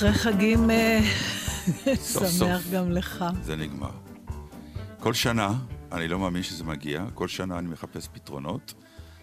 [0.00, 1.00] אחרי חגים אה,
[1.94, 2.72] סוף שמח סוף.
[2.72, 3.24] גם לך.
[3.42, 3.90] זה נגמר.
[4.98, 5.54] כל שנה,
[5.92, 8.74] אני לא מאמין שזה מגיע, כל שנה אני מחפש פתרונות.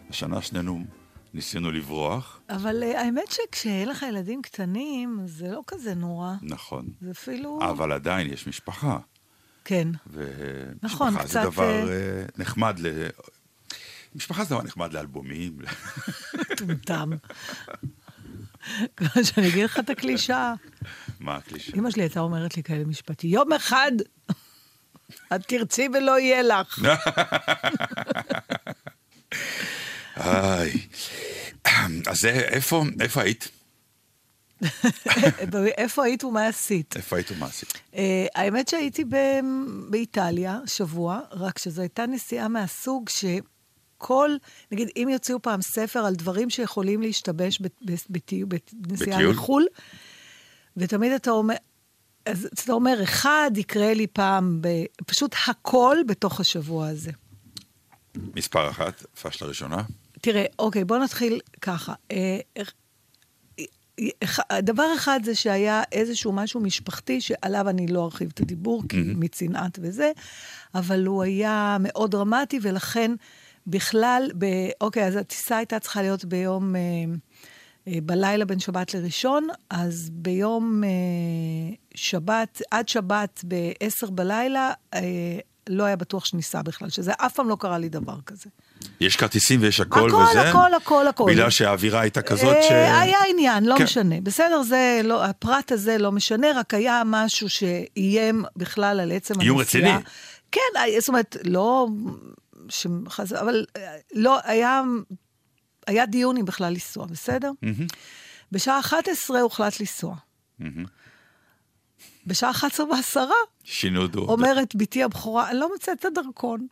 [0.10, 0.86] השנה שנינו
[1.34, 6.34] ניסינו לברוח, אבל אה, האמת שכשאין לך ילדים קטנים, זה לא כזה נורא.
[6.42, 6.88] נכון.
[7.02, 7.60] זה אפילו...
[7.62, 8.98] אבל עדיין יש משפחה.
[9.66, 9.88] כן.
[10.84, 13.08] נכון, ומשפחה זה קצת, דבר אה, נחמד ל...
[14.16, 15.58] משפחה זה דבר נחמד לאלבומים.
[16.58, 17.10] טומטם.
[18.98, 20.54] כמו שאני אגיד לך את הקלישאה.
[21.20, 21.72] מה הקלישה?
[21.78, 23.92] אמא שלי הייתה אומרת לי כאלה משפטים, יום אחד
[25.36, 26.80] את תרצי ולא יהיה לך.
[32.08, 33.50] אז איפה, איפה היית?
[35.78, 36.98] איפה היית ומה עשית?
[36.98, 37.74] איפה היית ומה עשית?
[37.96, 39.04] אה, האמת שהייתי
[39.90, 43.10] באיטליה שבוע, רק שזו הייתה נסיעה מהסוג
[43.98, 44.30] שכל,
[44.72, 47.62] נגיד, אם יוציאו פעם ספר על דברים שיכולים להשתבש
[48.72, 49.22] בנסיעה?
[49.22, 49.66] לחו"ל,
[50.78, 51.56] ותמיד אתה אומר,
[52.26, 54.68] אז אתה אומר, אחד יקרה לי פעם, ב,
[55.06, 57.12] פשוט הכל בתוך השבוע הזה.
[58.36, 59.84] מספר אחת, פשלה ראשונה.
[60.22, 61.94] תראה, אוקיי, בוא נתחיל ככה.
[62.12, 62.64] אה, אה,
[64.62, 69.80] דבר אחד זה שהיה איזשהו משהו משפחתי, שעליו אני לא ארחיב את הדיבור, כי מצנעת
[69.82, 70.12] וזה,
[70.76, 73.12] אבל הוא היה מאוד דרמטי, ולכן
[73.68, 74.46] בכלל, ב...
[74.82, 76.82] אוקיי, אז הטיסה הייתה צריכה להיות ביום, אה,
[77.88, 80.90] אה, בלילה בין שבת לראשון, אז ביום אה,
[81.96, 85.00] שבת, עד שבת ב-10 בלילה, אה,
[85.70, 88.50] לא היה בטוח שניסע בכלל, שזה אף פעם לא קרה לי דבר כזה.
[89.02, 90.50] יש כרטיסים ויש הכל, הכל, וזה?
[90.50, 91.26] הכל, הכל, הכל.
[91.32, 92.72] בגלל שהאווירה הייתה כזאת ש...
[92.72, 93.84] אה, היה עניין, לא כן.
[93.84, 94.22] משנה.
[94.22, 99.46] בסדר, זה לא, הפרט הזה לא משנה, רק היה משהו שאיים בכלל על עצם הנסיעה.
[99.48, 99.92] איום רציני.
[100.52, 101.88] כן, היה- זאת אומרת, לא...
[102.70, 103.34] שחז...
[103.34, 104.82] אבל אה, לא, היה,
[105.88, 107.52] היה דיון אם בכלל לנסוע, בסדר?
[108.52, 110.16] בשעה 11 הוחלט לנסוע.
[112.26, 114.32] בשעה 11 ועשרה שינו דור.
[114.32, 116.68] אומרת בתי הבכורה, אני לא מוצאת את הדרכון.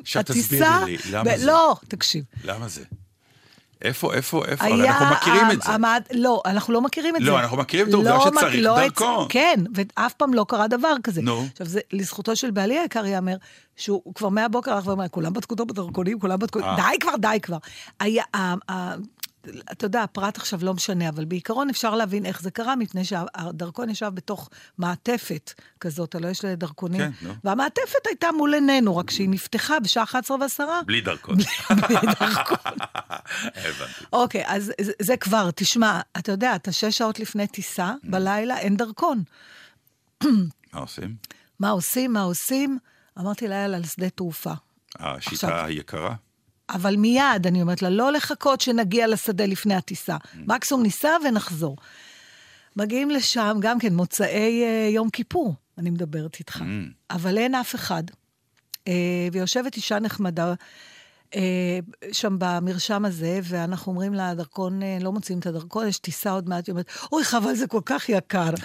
[0.00, 1.46] עכשיו תסבירי לי, למה זה?
[1.46, 2.24] לא, תקשיב.
[2.44, 2.84] למה זה?
[3.82, 4.64] איפה, איפה, איפה?
[4.64, 4.88] הרי.
[4.88, 5.70] אנחנו מכירים את זה.
[5.72, 6.02] המד...
[6.12, 7.38] לא, אנחנו לא מכירים את לא, זה.
[7.40, 9.26] אנחנו מכירים את העובדה לא שצריך לא את- דרכון.
[9.28, 11.22] כן, ואף פעם לא קרה דבר כזה.
[11.22, 11.46] נו.
[11.52, 13.36] עכשיו, זה, לזכותו של בעלי היקר ייאמר,
[13.76, 16.60] שהוא כבר מהבוקר הלך ואומר, כולם בדקו אותו בדרכונים, כולם בדקו...
[16.60, 16.76] אה.
[16.76, 17.58] די כבר, די כבר.
[18.00, 18.24] היה...
[19.72, 23.90] אתה יודע, הפרט עכשיו לא משנה, אבל בעיקרון אפשר להבין איך זה קרה, מפני שהדרכון
[23.90, 27.00] ישב בתוך מעטפת כזאת, הלוא יש לדרכונים.
[27.00, 27.34] כן, נו.
[27.44, 30.80] והמעטפת הייתה מול עינינו, רק שהיא נפתחה בשעה 11 ועשרה.
[30.86, 31.36] בלי דרכון.
[31.70, 32.56] בלי דרכון.
[33.66, 34.04] הבנתי.
[34.12, 34.72] אוקיי, אז
[35.02, 39.22] זה, כבר, תשמע, אתה יודע, אתה שש שעות לפני טיסה, בלילה אין דרכון.
[40.24, 41.16] מה עושים?
[41.60, 42.78] מה עושים, מה עושים?
[43.18, 44.52] אמרתי לה, יאללה, על שדה תעופה.
[44.98, 46.14] השיטה עכשיו- יקרה?
[46.70, 50.16] אבל מיד, אני אומרת לה, לא לחכות שנגיע לשדה לפני הטיסה.
[50.34, 51.76] מקסימום ניסע ונחזור.
[52.76, 56.62] מגיעים לשם, גם כן, מוצאי אה, יום כיפור, אני מדברת איתך.
[57.10, 58.02] אבל אין אף אחד.
[58.88, 60.54] אה, ויושבת אישה נחמדה
[61.34, 61.78] אה,
[62.12, 66.48] שם במרשם הזה, ואנחנו אומרים לה, הדרכון, אה, לא מוצאים את הדרכון, יש טיסה עוד
[66.48, 68.50] מעט, היא אומרת, אוי, חבל, זה כל כך יקר.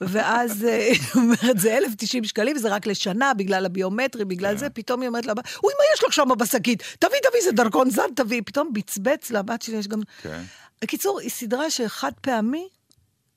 [0.00, 5.00] ואז אה, היא אומרת, זה 1,090 שקלים, וזה רק לשנה, בגלל הביומטרי, בגלל זה, פתאום
[5.00, 5.32] היא אומרת לה,
[5.64, 6.82] אוי, מה יש לך שם בשקית?
[6.98, 8.42] תביא, תביא, זה דרכון זן, תביא.
[8.46, 10.00] פתאום בצבץ לבת שלי, יש גם...
[10.22, 10.42] כן.
[10.82, 12.68] בקיצור, היא סדרה שחד פעמי,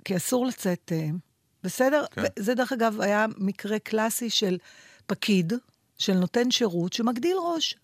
[0.05, 1.07] כי אסור לצאת, אה,
[1.63, 2.05] בסדר?
[2.11, 2.23] כן.
[2.39, 4.57] זה דרך אגב היה מקרה קלאסי של
[5.05, 5.53] פקיד,
[5.97, 7.75] של נותן שירות, שמגדיל ראש.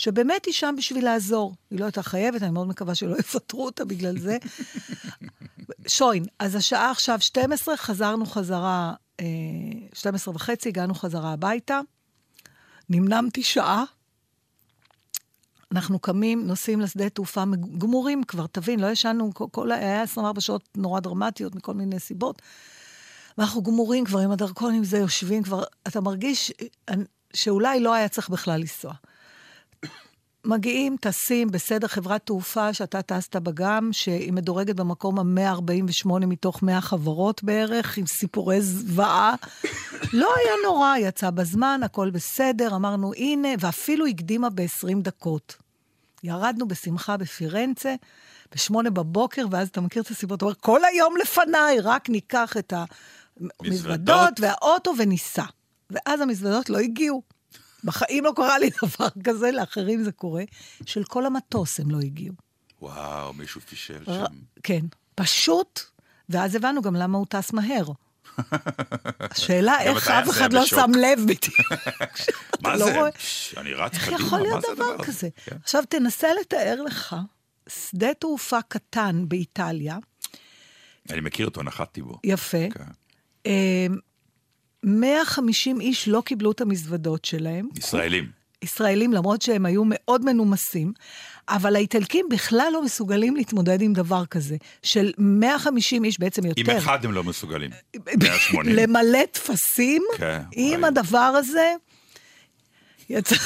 [0.00, 1.54] שבאמת היא שם בשביל לעזור.
[1.70, 4.38] היא לא הייתה חייבת, אני מאוד מקווה שלא יפטרו אותה בגלל זה.
[5.88, 9.26] שוין, אז השעה עכשיו 12, חזרנו חזרה, אה,
[9.92, 11.80] 12 וחצי, הגענו חזרה הביתה.
[12.88, 13.84] נמנמתי שעה.
[15.72, 17.44] אנחנו קמים, נוסעים לשדה תעופה,
[17.78, 22.42] גמורים כבר, תבין, לא ישנו, כל, היה 24 שעות נורא דרמטיות מכל מיני סיבות.
[23.38, 26.52] ואנחנו גמורים כבר עם הדרכון, עם זה יושבים כבר, אתה מרגיש
[26.88, 26.94] אה,
[27.34, 28.92] שאולי לא היה צריך בכלל לנסוע.
[30.44, 36.80] מגיעים, טסים, בסדר, חברת תעופה שאתה טסת בה גם, שהיא מדורגת במקום ה-148 מתוך 100
[36.80, 39.34] חברות בערך, עם סיפורי זוועה.
[40.12, 45.56] לא היה נורא, יצא בזמן, הכל בסדר, אמרנו, הנה, ואפילו הקדימה ב-20 דקות.
[46.22, 47.94] ירדנו בשמחה בפירנצה,
[48.54, 52.72] בשמונה בבוקר, ואז אתה מכיר את הסיבות, אתה אומר, כל היום לפניי, רק ניקח את
[53.60, 55.44] המזוודות והאוטו וניסע.
[55.90, 57.22] ואז המזוודות לא הגיעו.
[57.84, 60.42] בחיים לא קרה לי דבר כזה, לאחרים זה קורה,
[60.86, 62.34] של כל המטוס הם לא הגיעו.
[62.82, 64.34] וואו, מישהו פישל ר- שם.
[64.62, 64.80] כן,
[65.14, 65.80] פשוט,
[66.28, 67.84] ואז הבנו גם למה הוא טס מהר.
[69.20, 70.66] השאלה איך אף אחד לא.
[70.66, 71.56] שם לב בדיוק.
[72.62, 73.00] מה לא זה?
[73.60, 75.10] אני רץ איך קדימה, יכול מה להיות זה דבר הדבר כזה?
[75.16, 75.28] הזה?
[75.44, 75.56] כן.
[75.62, 77.16] עכשיו, תנסה לתאר לך
[77.68, 79.96] שדה תעופה קטן באיטליה,
[81.10, 82.18] אני מכיר אותו, נחתתי בו.
[82.24, 82.58] יפה.
[84.82, 84.88] כן.
[84.88, 87.68] אה, 150 איש לא קיבלו את המזוודות שלהם.
[87.78, 88.40] ישראלים.
[88.62, 90.92] ישראלים, למרות שהם היו מאוד מנומסים,
[91.48, 96.60] אבל האיטלקים בכלל לא מסוגלים להתמודד עם דבר כזה, של 150 איש, בעצם יותר.
[96.72, 97.70] עם אחד הם לא מסוגלים.
[98.22, 98.76] 180.
[98.76, 100.88] למלא טפסים כן, עם וואי.
[100.88, 101.72] הדבר הזה.
[103.10, 103.36] יצא...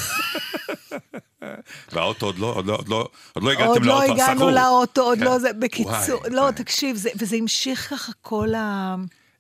[1.93, 4.51] והאוטו עוד לא, עוד לא, עוד לא, עוד לא הגעתם עוד לא לאוטו הגענו הסחור.
[4.51, 5.25] לאוטו, עוד כן.
[5.25, 5.53] לא זה.
[5.53, 5.91] בקיצור,
[6.21, 6.53] וואי, לא, וואי.
[6.53, 8.95] תקשיב, זה- וזה המשיך ככה כל ה...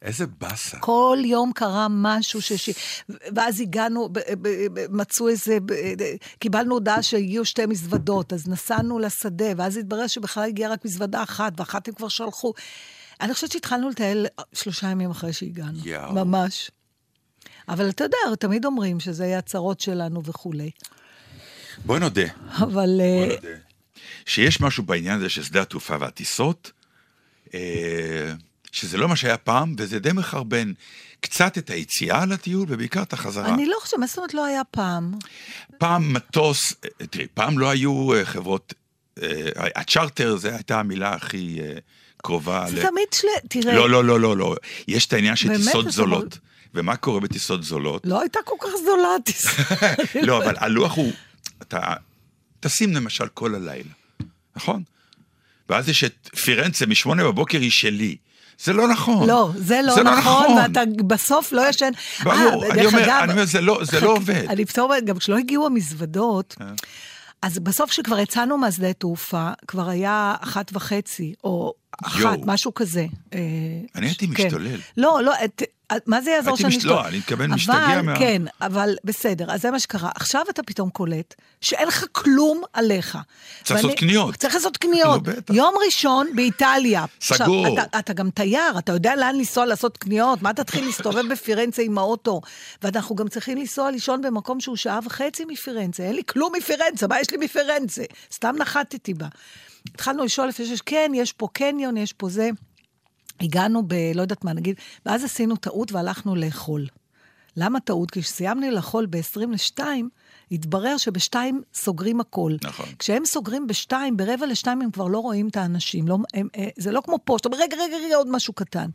[0.05, 0.79] איזה באסה.
[0.79, 2.71] כל יום קרה משהו שש...
[3.09, 5.59] ואז הגענו, ב- ב- ב- מצאו איזה...
[5.67, 5.75] ב-
[6.39, 11.53] קיבלנו הודעה שהגיעו שתי מזוודות, אז נסענו לשדה, ואז התברר שבכלל הגיעה רק מזוודה אחת,
[11.61, 12.53] ואחת הם כבר שלחו.
[13.21, 15.79] אני חושבת שהתחלנו לטייל שלושה ימים אחרי שהגענו.
[15.85, 16.13] יאו.
[16.13, 16.71] ממש.
[17.69, 20.71] אבל אתה יודע, תמיד אומרים שזה יהיה הצרות שלנו וכולי.
[21.85, 22.27] בואי נודה.
[22.51, 23.01] אבל...
[23.01, 23.49] בואי אה, נודה.
[24.27, 26.73] שיש משהו בעניין הזה של שדה התעופה והטיסות,
[27.55, 28.33] אה,
[28.75, 30.73] שזה לא מה שהיה פעם, וזה די מחרבן
[31.21, 33.55] קצת את היציאה לטיול ובעיקר את החזרה.
[33.55, 35.15] אני לא חושבת, מה זאת אומרת לא היה פעם?
[35.79, 36.75] פעם מטוס,
[37.11, 38.75] תראי, פעם לא היו אה, חברות,
[39.23, 39.29] אה,
[39.77, 41.73] הצ'רטר זה הייתה המילה הכי אה,
[42.17, 42.67] קרובה.
[42.71, 43.27] זה ל- תמיד של...
[43.49, 44.57] תראה, לא, לא, לא, לא, לא.
[44.89, 46.19] יש את העניין של טיסות זולות.
[46.23, 46.35] מאוד-
[46.75, 48.03] ומה קורה בטיסות זולות?
[48.07, 49.51] לא הייתה כל כך זולה טיסה.
[50.27, 51.13] לא, אבל הלוח הוא,
[51.63, 51.81] אתה
[52.61, 53.91] טסים למשל כל הלילה,
[54.57, 54.83] נכון?
[55.69, 58.17] ואז יש את פירנצה משמונה בבוקר היא שלי.
[58.63, 59.29] זה לא נכון.
[59.29, 60.57] לא, זה לא זה לא נכון, נכון.
[60.59, 61.91] ואתה בסוף לא ישן.
[62.25, 64.45] ברור, אה, אני אומר, אגב, אני אומר, זה לא- זה לא עובד.
[64.49, 66.67] אני פתאום גם כשלא הגיעו המזוודות, אה.
[67.43, 72.39] אז בסוף כשכבר יצאנו מהשדה תעופה, כבר היה אחת וחצי, או אחת.
[72.47, 73.07] משהו כזה.
[73.35, 73.39] אה,
[73.95, 74.47] אני הייתי כן.
[74.47, 74.79] משתולל.
[74.97, 75.63] לא, לא, את-
[76.07, 76.91] מה זה יעזור שאני מש- אשתול?
[76.93, 80.11] לא, אני מתכוון, משתגע אבל, מה- כן, אבל בסדר, אז זה מה שקרה.
[80.15, 83.19] עכשיו אתה פתאום קולט שאין לך כלום עליך.
[83.65, 84.35] צריך לעשות קניות.
[84.37, 85.23] צריך לעשות קניות.
[85.23, 85.55] בטח.
[85.55, 87.05] יום ראשון באיטליה.
[87.21, 87.67] סגור.
[87.99, 92.41] אתה גם תייר, אתה יודע לאן לנסוע לעשות קניות, מה תתחיל להסתובב בפירנצה עם האוטו?
[92.83, 97.21] ואנחנו גם צריכים לנסוע לישון במקום שהוא שעה וחצי מפירנצה, אין לי כלום מפירנצה, מה
[97.21, 98.03] יש לי מפירנצה?
[98.33, 99.27] סתם נחתתי בה.
[99.89, 102.51] התחלנו לשאול לפני שיש, כן, יש פה קניון, יש פה זה.
[103.41, 103.95] הגענו ב...
[104.15, 104.77] לא יודעת מה נגיד,
[105.07, 106.87] ואז עשינו טעות והלכנו לאכול.
[107.57, 108.11] למה טעות?
[108.11, 109.81] כי כשסיימנו לאכול ב-20 ל-2,
[110.53, 111.37] התברר שב-2
[111.75, 112.53] סוגרים הכל.
[112.63, 112.87] נכון.
[112.99, 116.09] כשהם סוגרים ב-2, ברבע ל-2 הם כבר לא רואים את האנשים.
[116.09, 118.91] לא, הם, אה, זה לא כמו פה, שאתה אומר, רגע, רגע, רגע, עוד משהו קטן.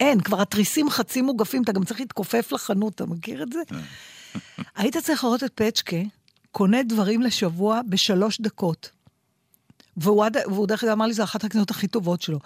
[0.00, 3.60] אין, כבר התריסים חצי מוגפים, אתה גם צריך להתכופף לחנות, אתה מכיר את זה?
[4.76, 5.96] היית צריך לראות את פצ'קה,
[6.52, 8.90] קונה דברים לשבוע בשלוש דקות.
[9.96, 12.38] והוא, עד- והוא דרך אגב אמר לי, זו אחת הקניות הכי טובות שלו.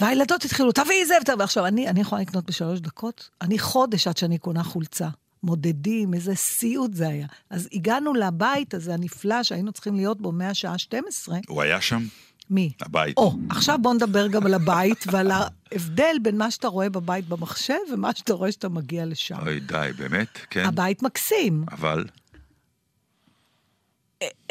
[0.00, 3.28] והילדות התחילו, תביאי זה, ותביאי-" ועכשיו, אני, אני יכולה לקנות בשלוש דקות?
[3.42, 5.08] אני חודש עד שאני קונה חולצה.
[5.42, 7.26] מודדים, איזה סיוט זה היה.
[7.50, 11.38] אז הגענו לבית הזה הנפלא שהיינו צריכים להיות בו מהשעה 12.
[11.48, 12.02] הוא היה שם?
[12.50, 12.72] מי?
[12.80, 13.16] הבית.
[13.16, 17.74] או, עכשיו בוא נדבר גם על הבית ועל ההבדל בין מה שאתה רואה בבית במחשב
[17.92, 19.36] ומה שאתה רואה שאתה מגיע לשם.
[19.42, 20.28] אוי, די, באמת?
[20.50, 20.64] כן.
[20.66, 21.64] הבית מקסים.
[21.72, 22.04] אבל,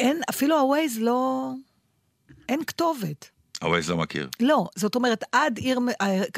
[0.00, 1.50] אין, אפילו ה-Waze לא...
[2.48, 3.30] אין כתובת.
[3.62, 4.28] הווייז לא מכיר.
[4.40, 5.78] לא, זאת אומרת, עד עיר,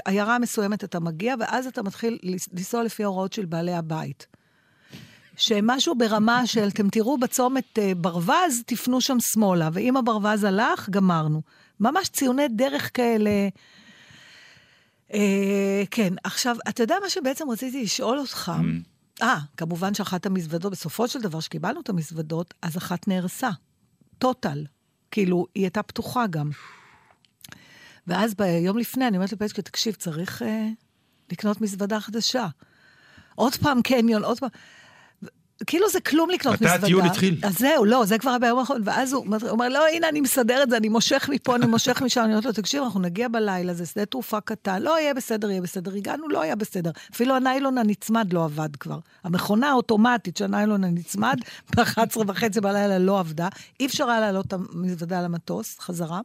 [0.04, 2.18] עיירה מסוימת אתה מגיע, ואז אתה מתחיל
[2.52, 4.26] לנסוע לפי ההוראות של בעלי הבית.
[5.36, 11.42] שמשהו ברמה של, אתם תראו בצומת אה, ברווז, תפנו שם שמאלה, ואם הברווז הלך, גמרנו.
[11.80, 13.48] ממש ציוני דרך כאלה.
[15.14, 18.52] אה, כן, עכשיו, אתה יודע מה שבעצם רציתי לשאול אותך?
[19.22, 23.50] אה, כמובן שאחת המזוודות, בסופו של דבר, שקיבלנו את המזוודות, אז אחת נהרסה.
[24.18, 24.64] טוטל.
[25.14, 26.50] כאילו, היא הייתה פתוחה גם.
[28.06, 30.68] ואז ביום לפני אני אומרת לפצ'קה, תקשיב, צריך אה,
[31.32, 32.46] לקנות מזוודה חדשה.
[33.34, 34.48] עוד פעם קניון, עוד פעם.
[35.66, 36.86] כאילו זה כלום לקנות מתי מזוודה.
[36.86, 37.40] הטיול התחיל?
[37.42, 38.80] אז זהו, לא, זה כבר היה ביום האחרון.
[38.84, 42.20] ואז הוא אומר- לא, הנה, אני מסדר את זה, אני מושך מפה, אני מושך משם.
[42.24, 45.60] אני אומרת לו, תקשיב, אנחנו נגיע בלילה, זה שדה תעופה קטן, לא, יהיה בסדר, יהיה
[45.62, 45.94] בסדר.
[45.94, 46.90] הגענו, לא היה בסדר.
[47.14, 48.98] אפילו הניילון הנצמד לא עבד כבר.
[49.24, 51.36] המכונה האוטומטית של הניילון הנצמד,
[51.76, 53.48] ב-11 וחצי בלילה לא עבדה.
[53.80, 56.20] אי אפשר היה להעלות את המזוודה למטוס, חזרה.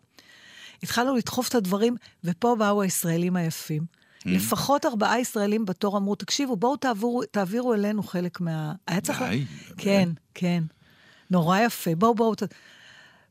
[0.84, 3.99] התחלנו לדחוף את הדברים, ופה באו הישראלים היפים.
[4.26, 8.74] לפחות ארבעה ישראלים בתור אמרו, תקשיבו, בואו תעבירו, תעבירו אלינו חלק מה...
[8.88, 9.22] היה צריך...
[9.22, 9.46] די,
[9.78, 10.64] כן, כן.
[11.32, 11.96] נורא יפה.
[11.96, 12.36] בואו, בואו.
[12.36, 12.44] ת-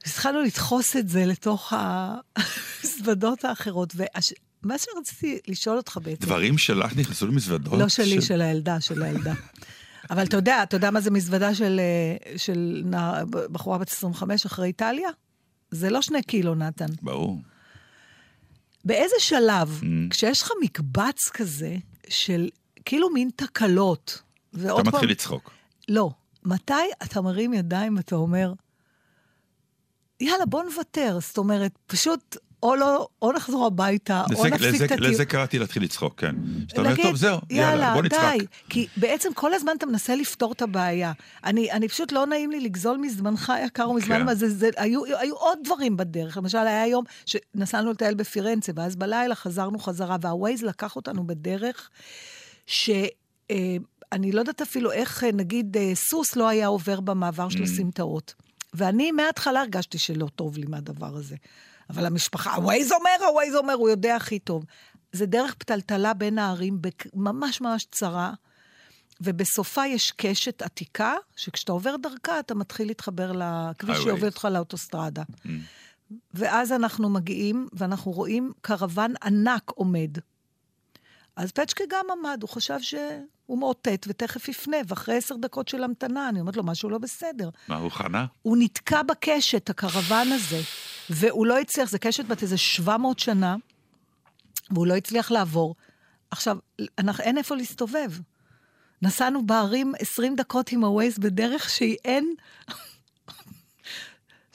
[0.06, 3.94] התחלנו לדחוס את זה לתוך המזוודות האחרות.
[3.96, 6.26] ומה שרציתי לשאול אותך בעצם...
[6.26, 7.78] דברים שלך נכנסו למזוודות?
[7.78, 9.32] לא שלי, של הילדה, של הילדה.
[10.10, 14.46] אבל אתה יודע, אתה יודע מה זה מזוודה של, אה, של נער, בחורה בת 25
[14.46, 15.08] אחרי איטליה?
[15.70, 16.86] זה לא שני קילו, נתן.
[17.02, 17.38] ברור.
[18.88, 19.84] באיזה שלב, Mm.
[20.10, 21.76] כשיש לך מקבץ כזה
[22.08, 22.48] של
[22.84, 24.94] כאילו מין תקלות, ועוד אתה פעם...
[24.94, 25.50] מתחיל לצחוק.
[25.88, 26.10] לא.
[26.44, 28.52] מתי אתה מרים ידיים ואתה אומר,
[30.20, 31.18] יאללה, בוא נוותר.
[31.20, 35.06] זאת אומרת, פשוט או לא, או נחזור הביתה, או לזה- נפסיק לזה- את הטיול.
[35.10, 36.34] לזה קראתי להתחיל לצחוק, כן.
[36.68, 38.20] שאתה אומר, טוב, זהו, יאללה, בוא נצחק.
[38.38, 38.46] די.
[38.68, 41.12] כי בעצם כל הזמן אתה מנסה לפתור את הבעיה.
[41.44, 44.34] אני, אני פשוט לא נעים לי לגזול מזמנך היקר ומזמן, כן.
[44.34, 46.36] זה, זה, היו, היו עוד דברים בדרך.
[46.36, 51.90] למשל, היה יום שנסענו לטייל בפירנצה, ואז בלילה חזרנו חזרה, והווייז לקח אותנו בדרך
[52.66, 52.90] ש...
[53.50, 53.76] אה,
[54.12, 57.50] אני לא יודעת אפילו איך, אה, נגיד, אה, סוס לא היה עובר במעבר Mm.
[57.52, 58.34] של הסמטאות.
[58.74, 61.36] ואני מההתחלה הרגשתי שלא טוב לי מהדבר הזה.
[61.90, 64.64] אבל המשפחה, הווייז אומר, הווייז אומר, הוא יודע הכי טוב.
[65.12, 66.78] זה דרך פתלתלה בין הערים,
[67.14, 68.32] ממש ממש צרה,
[69.20, 73.98] ובסופה יש קשת עתיקה, שכשאתה עובר דרכה, אתה מתחיל להתחבר לכביש.
[73.98, 75.22] שיוביל אותך לאוטוסטרדה.
[76.34, 80.10] ואז אנחנו מגיעים, ואנחנו רואים קרוון ענק עומד.
[81.36, 86.28] אז פצ'קה גם עמד, הוא חשב שהוא מאותת ותכף יפנה, ואחרי עשר דקות של המתנה,
[86.28, 87.50] אני אומרת לו, משהו לא בסדר.
[87.68, 88.26] מה, הוא חנה?
[88.42, 90.60] הוא נתקע בקשת, הקרוון הזה,
[91.10, 93.56] והוא לא הצליח, זה קשת בת איזה 700 שנה,
[94.70, 95.74] והוא לא הצליח לעבור.
[96.30, 96.58] עכשיו,
[96.98, 98.12] אנחנו, אין איפה להסתובב.
[99.02, 102.34] נסענו בערים 20 דקות עם הווייז בדרך שהיא אין...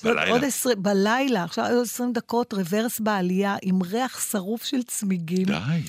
[0.03, 0.31] בלילה?
[0.31, 5.45] עוד 20, בלילה, עכשיו עוד 20 דקות רוורס בעלייה, עם ריח שרוף של צמיגים.
[5.45, 5.83] די.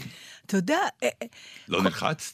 [0.47, 1.27] אתה יודע, אה, אה,
[1.69, 2.33] לא נלחצת?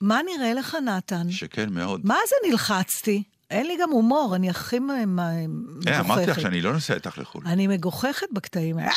[0.00, 1.30] מה נראה לך, נתן?
[1.30, 2.00] שכן, מאוד.
[2.04, 3.22] מה זה נלחצתי?
[3.54, 6.00] אין לי גם הומור, אני הכי מ- מ- אה, מגוחכת.
[6.00, 7.42] אמרתי לך שאני לא נוסע איתך לחו"ל.
[7.46, 8.92] אני מגוחכת בקטעים האלה,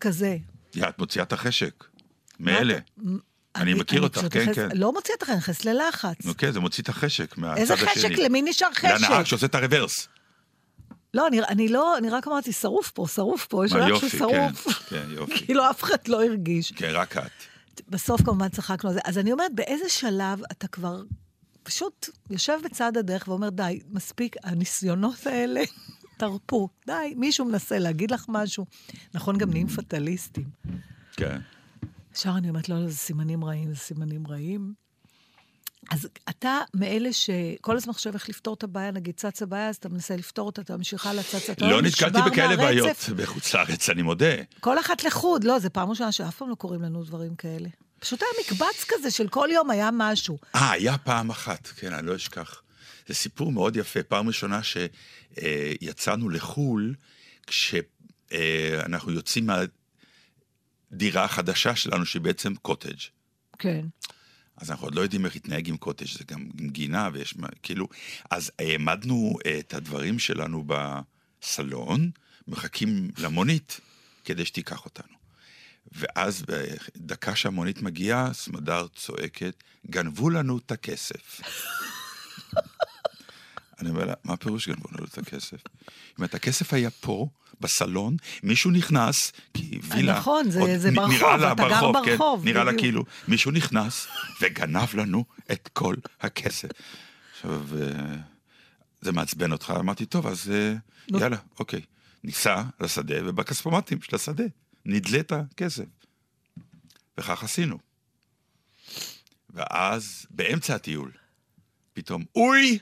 [0.00, 0.36] כזה.
[0.88, 1.84] את מוציאה את החשק.
[2.40, 2.78] מאלה.
[3.56, 4.68] אני מכיר אותך, כן, כן.
[4.74, 6.16] לא מוציאה אותך, אני נכנסת ללחץ.
[6.24, 7.88] נו כן, זה מוציא את החשק מהצד איזה השני.
[7.88, 8.10] חשק?
[8.18, 9.24] למי נשאר לנהג חשק?
[9.24, 10.08] שעושה את הרוורס.
[11.14, 14.08] לא, אני- אני לא, אני רק אמרתי, שרוף פה, שרוף פה, יש מה, ריח יופי,
[14.08, 14.64] של שרוף.
[14.68, 15.38] כן, כן, יופי.
[15.46, 16.72] כאילו אף אחד לא הרגיש.
[16.72, 17.22] כן, רק את.
[17.88, 19.00] בסוף כמובן צחקנו על זה.
[19.04, 21.02] אז אני אומרת, באיזה שלב אתה כבר
[21.64, 25.60] פשוט יושב בצד הדרך ואומר, די, מספיק, הניסיונות האלה,
[26.18, 26.68] תרפו.
[26.86, 28.66] די, מישהו מנסה להגיד לך משהו.
[29.14, 30.44] נכון, גם נהיים פטליסטים.
[31.16, 31.40] כן.
[32.14, 34.74] ישר אני אומרת, לא, לא, זה סימנים רעים, זה סימנים רעים.
[35.90, 39.88] אז אתה מאלה שכל הזמן חושב איך לפתור את הבעיה, נגיד צצה בעיה, אז אתה
[39.88, 42.56] מנסה לפתור אותה, אתה ממשיך הלאה, צצה, אתה לא נתקלתי בכאלה.
[42.56, 44.34] בעיות בחוץ לארץ, אני מודה.
[44.60, 47.68] כל אחת לחוד, לא, זה פעם ראשונה שאף פעם לא קוראים לנו דברים כאלה.
[48.04, 50.38] פשוט היה מקבץ כזה של כל יום היה משהו.
[50.54, 52.62] אה, היה פעם אחת, כן, אני לא אשכח.
[53.08, 54.02] זה סיפור מאוד יפה.
[54.02, 56.94] פעם ראשונה שיצאנו לחו"ל,
[57.46, 62.98] כשאנחנו יוצאים מהדירה החדשה שלנו, שהיא בעצם קוטג'.
[63.58, 63.86] כן.
[64.56, 67.48] אז אנחנו עוד לא יודעים איך להתנהג עם קוטג', זה גם עם גינה ויש מה,
[67.62, 67.88] כאילו...
[68.30, 72.10] אז העמדנו את הדברים שלנו בסלון,
[72.48, 73.80] מחכים למונית
[74.24, 75.23] כדי שתיקח אותנו.
[75.92, 81.40] ואז בדקה שהמונית מגיעה, סמדר צועקת, גנבו לנו את הכסף.
[83.80, 85.52] אני אומר לה, מה פירוש גנבו לנו את הכסף?
[85.52, 85.84] היא
[86.18, 87.28] אומרת, הכסף היה פה,
[87.60, 90.18] בסלון, מישהו נכנס, כי וילה...
[90.18, 92.72] נכון, זה- עוד זה נ- ברחוב, נראה לה אתה גר ברחוב, כן, ברחוב, נראה לה.
[92.78, 94.06] כאילו, מישהו נכנס
[94.40, 96.68] וגנב לנו את כל הכסף.
[97.36, 98.16] עכשיו, אה,
[99.00, 100.74] זה מעצבן אותך, אמרתי, טוב, אז אה,
[101.10, 101.20] נו.
[101.20, 101.80] יאללה, אוקיי.
[102.24, 104.44] ניסע לשדה, ובכספומטים של השדה
[104.86, 105.84] נדלה את הכסף.
[107.18, 107.78] וכך עשינו.
[109.50, 111.10] ואז, באמצע הטיול,
[111.92, 112.78] פתאום, אוי!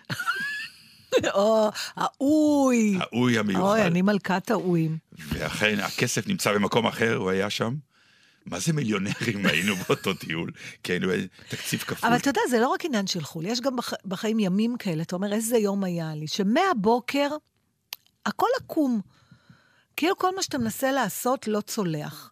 [1.34, 2.98] או, האוי.
[3.00, 3.62] האוי המיוחד.
[3.62, 4.98] אוי, אני מלכת האויים.
[5.12, 7.74] ואכן, הכסף נמצא במקום אחר, הוא היה שם.
[8.46, 10.50] מה זה מיליונרים היינו באותו טיול?
[10.82, 11.08] כי היינו
[11.48, 12.08] תקציב כפול.
[12.08, 13.92] אבל אתה יודע, זה לא רק עניין של חו"ל, יש גם בח...
[14.04, 17.28] בחיים ימים כאלה, אתה אומר, איזה יום היה לי, שמהבוקר
[18.26, 19.00] הכל עקום.
[19.96, 22.28] כאילו כל מה שאתה מנסה לעשות לא צולח.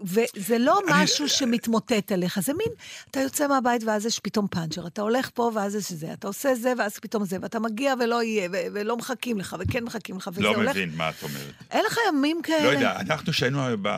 [0.00, 2.68] וזה לא אני- משהו שמתמוטט עליך, זה מין,
[3.10, 6.54] אתה יוצא מהבית ואז יש פתאום פאנצ'ר, אתה הולך פה ואז יש זה, אתה עושה
[6.54, 10.30] זה ואז פתאום זה, ואתה מגיע ולא יהיה, ו- ולא מחכים לך, וכן מחכים לך,
[10.32, 10.70] וזה לא הולך...
[10.70, 11.52] מבין מה את אומרת.
[11.70, 12.62] אין לך ימים כאלה?
[12.64, 13.88] לא יודע, אנחנו שהיינו ב...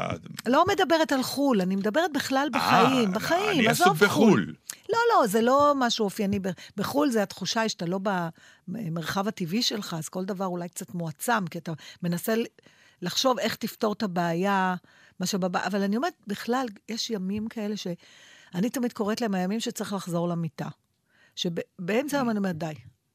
[0.46, 4.54] לא מדברת על חו"ל, אני מדברת בכלל בחיים, אה, בחיים, אני עזוב עסוק בחו"ל.
[4.88, 6.40] לא, לא, זה לא משהו אופייני.
[6.76, 8.00] בחו"ל זה התחושה היא שאתה לא
[8.68, 12.34] במרחב הטבעי שלך, אז כל דבר אולי קצת מועצם, כי אתה מנסה
[13.02, 14.74] לחשוב איך תפתור את הבעיה,
[15.20, 15.66] מה שבבא...
[15.66, 20.68] אבל אני אומרת, בכלל, יש ימים כאלה שאני תמיד קוראת להם הימים שצריך לחזור למיטה.
[21.34, 22.74] שבאמצע היום אני אומרת, די,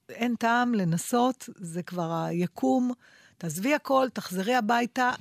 [0.09, 2.91] אין טעם לנסות, זה כבר היקום,
[3.37, 5.11] תעזבי הכל, תחזרי הביתה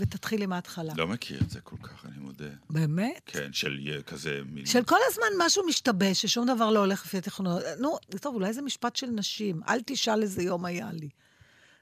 [0.00, 0.92] ותתחילי מההתחלה.
[0.96, 2.44] לא מכיר את זה כל כך, אני מודה.
[2.70, 3.22] באמת?
[3.26, 4.40] כן, של כזה...
[4.46, 4.66] מילים.
[4.66, 7.62] של כל הזמן משהו משתבש, ששום דבר לא הולך לפי התכנון.
[7.78, 9.60] נו, טוב, אולי זה משפט של נשים.
[9.68, 11.08] אל תשאל איזה יום היה לי.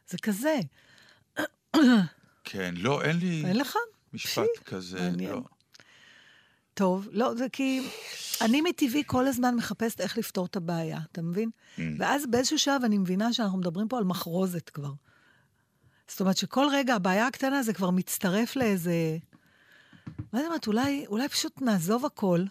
[0.08, 0.56] זה כזה.
[2.44, 3.76] כן, לא, אין לי אין לך?
[4.12, 5.30] משפט פי, כזה, מעניין.
[5.30, 5.40] לא.
[6.74, 7.82] טוב, לא, זה כי
[8.40, 11.50] אני מטבעי כל הזמן מחפשת איך לפתור את הבעיה, אתה מבין?
[11.76, 11.80] Mm.
[11.98, 14.92] ואז באיזשהו שלב אני מבינה שאנחנו מדברים פה על מחרוזת כבר.
[16.08, 19.18] זאת אומרת שכל רגע הבעיה הקטנה זה כבר מצטרף לאיזה...
[20.32, 22.44] לא יודעת, אולי, אולי פשוט נעזוב הכל,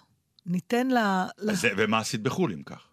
[0.45, 0.97] ניתן ל...
[1.37, 1.53] ל...
[1.53, 2.87] זה, ומה עשית בחו"ל אם כך?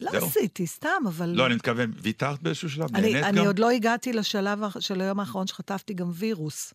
[0.00, 0.26] לא זהו.
[0.26, 1.28] עשיתי, סתם, אבל...
[1.28, 2.96] לא, אני מתכוון, ויתרת באיזשהו שלב?
[2.96, 3.46] אני, נהנית אני גם?
[3.46, 6.74] עוד לא הגעתי לשלב של היום האחרון שחטפתי גם וירוס.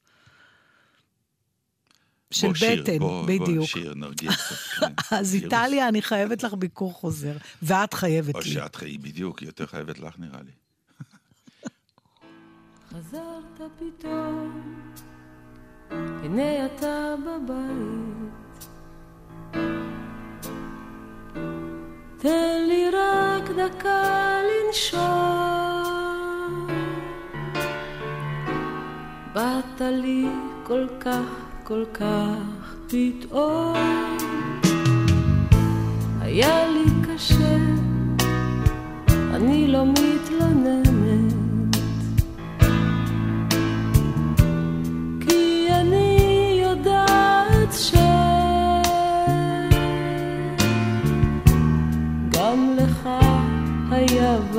[2.31, 3.57] של בוא, שיר, בטן, בוא, בדיוק.
[3.57, 4.55] בוא, שיר, נרגיע קצת.
[4.79, 4.93] כן.
[5.11, 5.35] אז.
[5.35, 7.37] איטליה, אני חייבת לך ביקור חוזר.
[7.61, 8.45] ואת חייבת או לי.
[8.45, 10.51] שאת חיי בדיוק, היא יותר חייבת לך נראה לי.
[12.89, 14.51] חזרת פתאום,
[15.91, 18.67] הנה אתה בבית.
[22.17, 24.99] תן לי רק דקה לנשום.
[29.33, 30.27] באת לי
[30.63, 33.75] כל כך, כל כך פתאום.
[36.21, 37.57] היה לי קשה,
[39.33, 40.88] אני לא מתלוננת.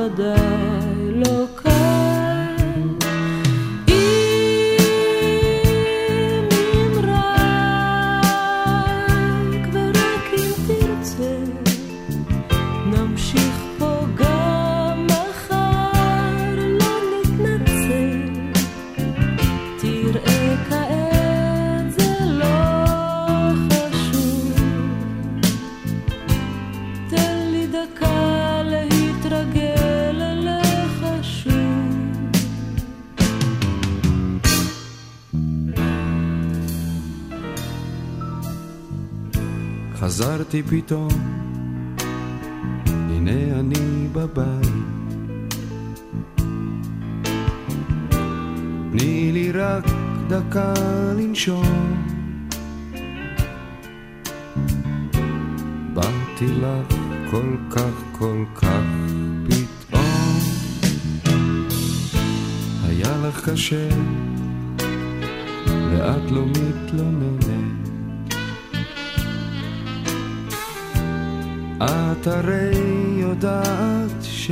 [0.00, 0.69] היה ודאי
[40.50, 41.08] חזרתי פתאום,
[42.86, 44.70] הנה אני בבית.
[48.90, 49.84] תני לי רק
[50.28, 50.74] דקה
[51.18, 52.04] לנשום.
[55.94, 56.94] באתי לך
[57.30, 58.84] כל כך כל כך
[59.46, 60.40] פתאום.
[62.84, 63.88] היה לך קשה,
[65.66, 67.60] ואת לא מתלוננת.
[72.12, 72.70] את הרי
[73.20, 74.51] יודעת ש...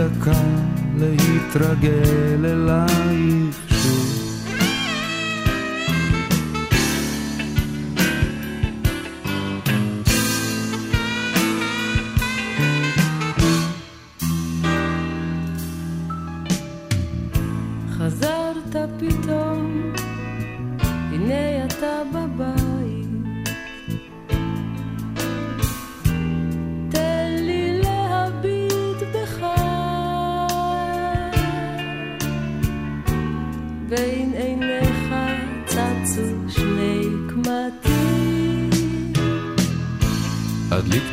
[0.00, 0.40] דקה
[0.98, 3.59] להתרגל אלייך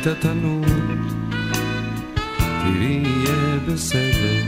[0.08, 0.64] התנור,
[2.38, 4.42] תראי יהיה בסדר.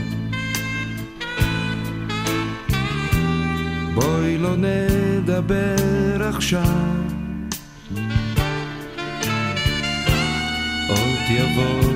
[3.93, 6.61] בואי לא נדבר עכשיו.
[10.89, 11.90] עוד יבוא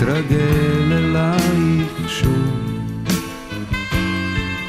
[0.00, 2.68] להתרגל אלייך שוב.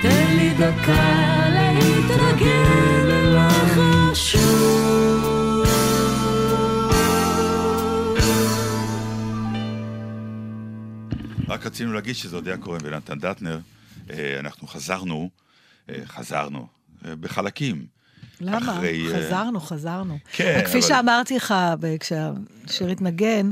[0.02, 3.80] תן לי דקה להתרגל אליך
[4.18, 5.66] שוב.
[11.48, 13.60] רק רצינו להגיד שזה אודיה כהן ונתן דטנר.
[14.10, 15.30] אה, אנחנו חזרנו,
[15.90, 16.68] אה, חזרנו,
[17.06, 17.86] אה, בחלקים,
[18.42, 18.58] למה?
[18.58, 20.18] אחרי, חזרנו, חזרנו.
[20.34, 21.54] כן, כפי אבל- שאמרתי לך
[22.00, 23.52] כשהשיר התנגן,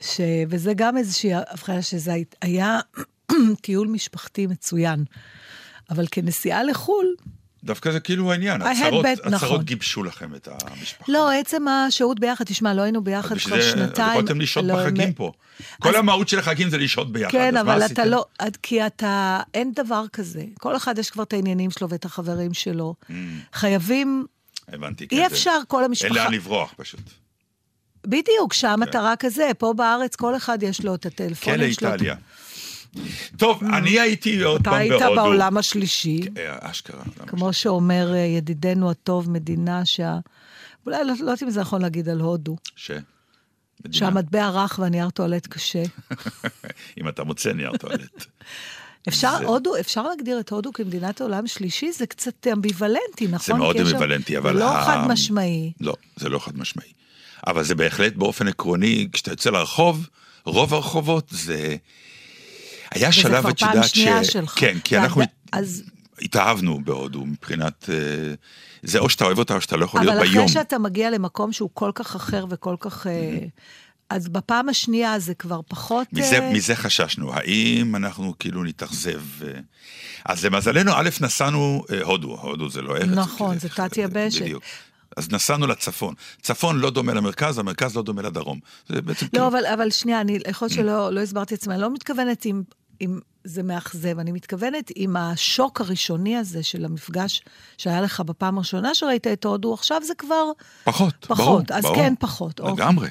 [0.00, 0.20] ש...
[0.48, 2.78] וזה גם איזושהי הבחנה שזה הי- היה
[3.62, 5.04] טיול משפחתי מצוין.
[5.90, 7.06] אבל כנסיעה לחו"ל,
[7.64, 9.34] דווקא זה כאילו העניין, הצהרות, bet, נכון.
[9.34, 11.12] הצהרות גיבשו לכם את המשפחה.
[11.12, 14.10] לא, עצם השהות ביחד, תשמע, לא היינו ביחד אז כבר בשביל זה שנתיים.
[14.10, 15.32] יכולתם לשהות לא, בחגים מ- פה.
[15.80, 18.02] כל המהות של החגים זה לשהות ביחד, כן, אז אבל עשיתם?
[18.02, 18.24] אתה לא,
[18.62, 20.44] כי אתה, אין דבר כזה.
[20.58, 22.94] כל אחד יש כבר את העניינים שלו ואת החברים שלו.
[23.52, 24.26] חייבים,
[24.68, 25.16] הבנתי, כן.
[25.16, 26.14] אי אפשר כל אין המשפחה.
[26.14, 27.00] לאן לברוח פשוט.
[28.06, 28.58] בדיוק, כן.
[28.58, 31.92] שהמטרה כזה, פה בארץ כל אחד יש לו את הטלפונים כלא שלו.
[31.92, 32.14] איטליה.
[33.36, 35.14] טוב, אני הייתי עוד אתה פעם היית בהודו.
[35.14, 37.02] בעולם השלישי, אה, אשכרה.
[37.26, 40.18] כמו שאומר אה, ידידנו הטוב, מדינה שה...
[40.86, 42.90] אולי לא לא יודעת אם זה נכון להגיד על הודו, ש...
[43.90, 45.82] שהמטבע רך והנייר טואלט קשה.
[47.00, 48.24] אם אתה מוצא נייר טואלט.
[49.08, 51.92] אפשר, זה- הודו, אפשר להגדיר את הודו כמדינת עולם שלישי?
[51.92, 53.46] זה קצת אמביוולנטי, נכון?
[53.46, 54.52] זה מאוד שם- אמביוולנטי, אבל...
[54.54, 55.72] זה לא ה- חד משמעי.
[55.80, 56.88] לא, זה לא חד משמעי.
[57.46, 60.08] אבל זה בהחלט באופן עקרוני, כשאתה יוצא לרחוב,
[60.44, 61.76] רוב הרחובות זה...
[62.94, 64.54] היה וזה שלב, כבר את יודעת, שנייה שלך.
[64.56, 65.22] כן, כי אנחנו
[65.52, 65.82] אז-
[66.22, 67.90] התאהבנו בהודו מבחינת...
[67.92, 68.34] אה,
[68.82, 70.44] זה או שאתה אוהב אותה או שאתה לא יכול להיות אבל ביום.
[70.44, 73.06] אחרי שאתה מגיע למקום שהוא כל כך אחר וכל כך...
[73.06, 73.38] אה,
[74.10, 76.06] אז בפעם השנייה זה כבר פחות...
[76.12, 79.20] מזה, אה, מזה חששנו, האם אנחנו כאילו נתאכזב?
[80.24, 83.08] אז למזלנו, א', נסענו, הודו, הודו זה לא ארץ.
[83.08, 84.42] נכון, זה תת-יבשת.
[84.42, 84.62] בדיוק.
[85.16, 86.14] אז נסענו לצפון.
[86.42, 88.60] צפון לא דומה למרכז, המרכז לא דומה לדרום.
[88.88, 89.42] זה בעצם כאילו...
[89.42, 92.62] לא, אבל, אבל שנייה, אני יכול שלא לא הסברתי את עצמי, אני לא מתכוונת אם,
[93.00, 97.42] אם זה מאכזב, אני מתכוונת עם השוק הראשוני הזה של המפגש
[97.78, 100.44] שהיה לך בפעם הראשונה שראית את הודו, עכשיו זה כבר...
[100.84, 101.60] פחות, פחות, ברור.
[101.70, 101.96] אז ברור.
[101.96, 102.74] כן, פחות, אוקיי.
[102.84, 103.08] לגמרי,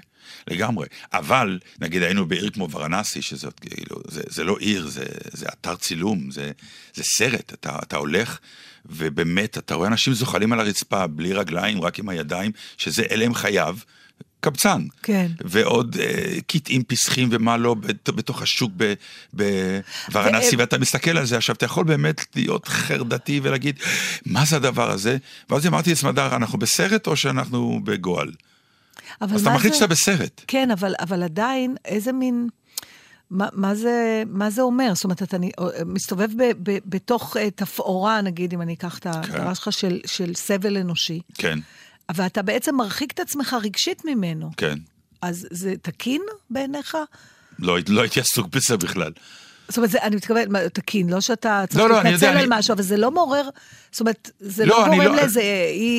[0.47, 0.87] לגמרי.
[1.13, 5.75] אבל, נגיד היינו בעיר כמו ורנסי, שזאת כאילו, זה, זה לא עיר, זה, זה אתר
[5.75, 6.51] צילום, זה,
[6.93, 7.53] זה סרט.
[7.53, 8.39] אתה, אתה הולך,
[8.89, 13.33] ובאמת, אתה רואה אנשים זוחלים על הרצפה, בלי רגליים, רק עם הידיים, שזה אלה הם
[13.33, 13.77] חייו.
[14.39, 14.81] קבצן.
[15.03, 15.31] כן.
[15.45, 18.71] ועוד אה, קטעים פסחים ומה לא בת- בתוך השוק
[19.33, 23.79] בוורנסי, ו- ואתה מסתכל על זה, עכשיו אתה יכול באמת להיות חרדתי ולהגיד,
[24.25, 25.17] מה זה הדבר הזה?
[25.49, 28.31] ואז אמרתי לסמדר, אנחנו בסרט או שאנחנו בגועל?
[29.19, 30.41] אז אתה מחליט זה- שאתה בסרט.
[30.47, 32.47] כן, אבל, אבל עדיין, איזה מין...
[33.35, 34.91] מה, מה, זה, מה זה אומר?
[34.95, 35.49] זאת אומרת, אתה נ-
[35.85, 40.33] מסתובב ב, ב, בתוך אה, תפאורה, נגיד, אם אני אקח את ההגדרה שלך, של, של
[40.35, 41.59] סבל אנושי, כן,
[42.15, 44.49] ואתה בעצם מרחיק את עצמך רגשית ממנו.
[44.57, 44.77] כן.
[45.21, 46.97] אז זה תקין בעיניך?
[47.59, 49.11] לא, לא הייתי עסוק בזה בכלל.
[49.67, 52.37] זאת אומרת, זה, אני מתכוונת, מה, תקין, לא שאתה צריך לא, לא, להתנצל יודע, על
[52.37, 53.49] אני- משהו, אבל זה לא מעורר,
[53.91, 55.45] זאת אומרת, זה לא, לא, גורם לא- לאיזה אי,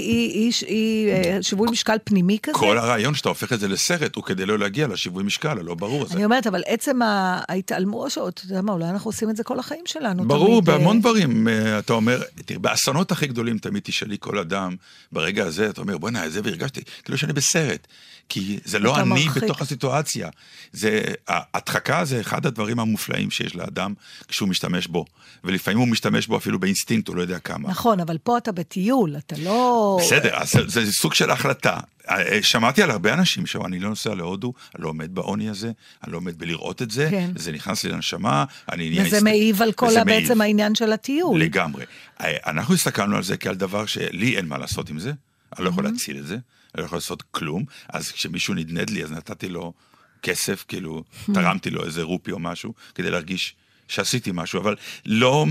[0.01, 2.59] אי, אי, אי, אה, שיווי משקל פנימי כזה?
[2.59, 6.03] כל הרעיון שאתה הופך את זה לסרט הוא כדי לא להגיע לשיווי משקל, הלא ברור
[6.03, 6.15] הזה.
[6.15, 9.45] אני אומרת, אבל עצם ה- ההתעלמות, או אתה יודע מה, אולי אנחנו עושים את זה
[9.45, 10.29] כל החיים שלנו.
[10.29, 11.49] ברור, תמיד, אה, בהמון דברים.
[11.49, 14.77] אה, אתה אומר, תראה, באסונות הכי גדולים תמיד תשאלי כל אדם,
[15.13, 17.87] ברגע הזה, אתה אומר, בוא'נה, זה והרגשתי, כאילו שאני בסרט.
[18.29, 19.43] כי זה לא אני מרחיק.
[19.45, 20.29] בתוך הסיטואציה.
[20.73, 23.95] זה, ההדחקה זה אחד הדברים המופלאים שיש לאדם
[24.29, 25.05] כשהוא משתמש בו.
[25.45, 27.69] ולפעמים הוא משתמש בו אפילו באינסטינקט, הוא לא יודע כמה.
[27.69, 29.99] נכון, אבל פה אתה בטיול, אתה לא...
[30.01, 31.79] בסדר, אז זה, זה סוג של החלטה.
[32.09, 35.73] אה, שמעתי על הרבה אנשים שאומרים, אני לא נוסע להודו, אני לא עומד בעוני הזה,
[36.05, 37.31] אני לא עומד בלראות את זה, כן.
[37.37, 39.05] זה נכנס לי לנשמה, אני נהיה...
[39.07, 40.05] וזה מעיב על כל.
[40.07, 41.41] בעצם העניין של הטיול.
[41.41, 41.85] לגמרי.
[42.21, 45.13] אה, אנחנו הסתכלנו על זה כעל דבר שלי אין מה לעשות עם זה,
[45.57, 49.05] אני לא יכול להציל את זה, אני לא יכול לעשות כלום, אז כשמישהו נדנד לי,
[49.05, 49.73] אז נתתי לו
[50.23, 53.55] כסף, כאילו, תרמתי לו איזה רופי או משהו, כדי להרגיש
[53.89, 54.77] שעשיתי משהו, אבל
[55.07, 55.47] לא,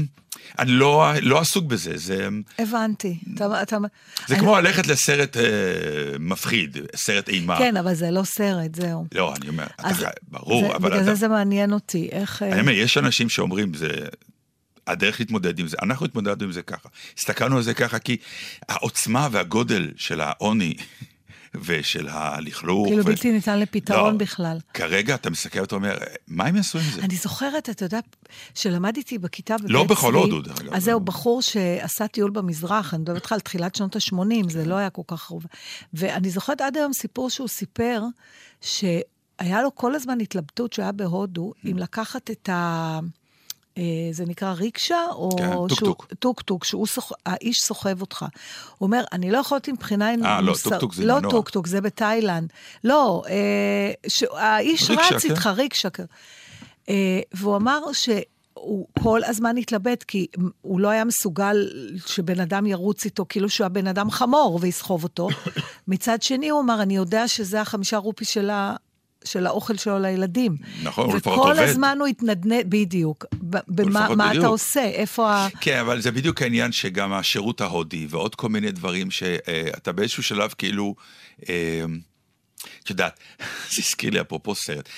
[0.59, 2.27] אני לא, לא עסוק בזה, זה...
[2.59, 3.17] הבנתי.
[3.35, 3.77] אתה, אתה...
[4.27, 5.43] זה אני- כמו ללכת לסרט אה,
[6.19, 7.57] מפחיד, סרט אימה.
[7.57, 9.05] כן, אבל זה לא סרט, זהו.
[9.15, 10.05] לא, אני אומר, אתה אז חי...
[10.27, 11.05] ברור, זה, אבל בגלל אתה...
[11.05, 12.43] זה זה מעניין אותי, איך...
[12.43, 13.89] אה, אני אומר, יש אנשים שאומרים, זה...
[14.87, 16.89] הדרך להתמודד עם זה, אנחנו התמודדנו עם זה ככה.
[17.17, 18.17] הסתכלנו על זה ככה כי
[18.69, 20.73] העוצמה והגודל של העוני
[21.65, 22.87] ושל הלכלוך...
[22.87, 24.57] כאילו ו- בלתי ניתן לפתרון לא, בכלל.
[24.73, 27.01] כרגע אתה מסתכל ואתה אומר, מה הם יעשו עם זה?
[27.01, 27.99] אני זוכרת, אתה יודע,
[28.55, 30.73] שלמדתי בכיתה בבית לא בכל צבי, הודו, דרך אגב.
[30.73, 34.75] אז זהו, בחור שעשה טיול במזרח, אני מדברת איתך על תחילת שנות ה-80, זה לא
[34.75, 35.45] היה כל כך רווח.
[35.93, 38.01] ואני זוכרת עד היום סיפור שהוא סיפר,
[38.61, 41.67] שהיה לו כל הזמן התלבטות שהוא היה בהודו, ממ.
[41.71, 42.99] אם לקחת את ה...
[43.77, 45.29] אה, זה נקרא ריקשה, או...
[45.37, 46.07] כן, טוק-טוק.
[46.19, 47.11] טוק-טוק, שהוא סוח...
[47.25, 48.25] האיש סוחב אותך.
[48.77, 50.11] הוא אומר, אני לא יכולתי מבחינה...
[50.25, 51.31] אה, לא, טוק-טוק זה לא מנוע.
[51.31, 52.49] טוק-טוק, זה בתאילנד.
[52.83, 54.23] לא, אה, ש...
[54.31, 55.29] האיש ריקשה, רץ כן.
[55.29, 55.89] איתך, ריקשה.
[55.89, 56.05] כן.
[56.89, 60.27] אה, והוא אמר שהוא כל הזמן התלבט, כי
[60.61, 61.69] הוא לא היה מסוגל
[62.05, 65.27] שבן אדם ירוץ איתו, כאילו שהוא הבן אדם חמור ויסחוב אותו.
[65.87, 68.51] מצד שני, הוא אמר, אני יודע שזה החמישה רופי של.
[69.25, 70.57] של האוכל שלו לילדים.
[70.83, 71.69] נכון, הוא לפחות וכל עובד.
[71.69, 73.25] הזמן הוא התנדנד, בדיוק.
[73.67, 74.45] במה מה אתה בדיוק.
[74.45, 74.83] עושה?
[74.83, 75.47] איפה ה...
[75.61, 80.53] כן, אבל זה בדיוק העניין שגם השירות ההודי ועוד כל מיני דברים שאתה באיזשהו שלב
[80.57, 80.95] כאילו,
[81.49, 81.85] אה,
[82.83, 83.19] את יודעת,
[83.71, 84.89] זה הזכיר לי אפרופו סרט.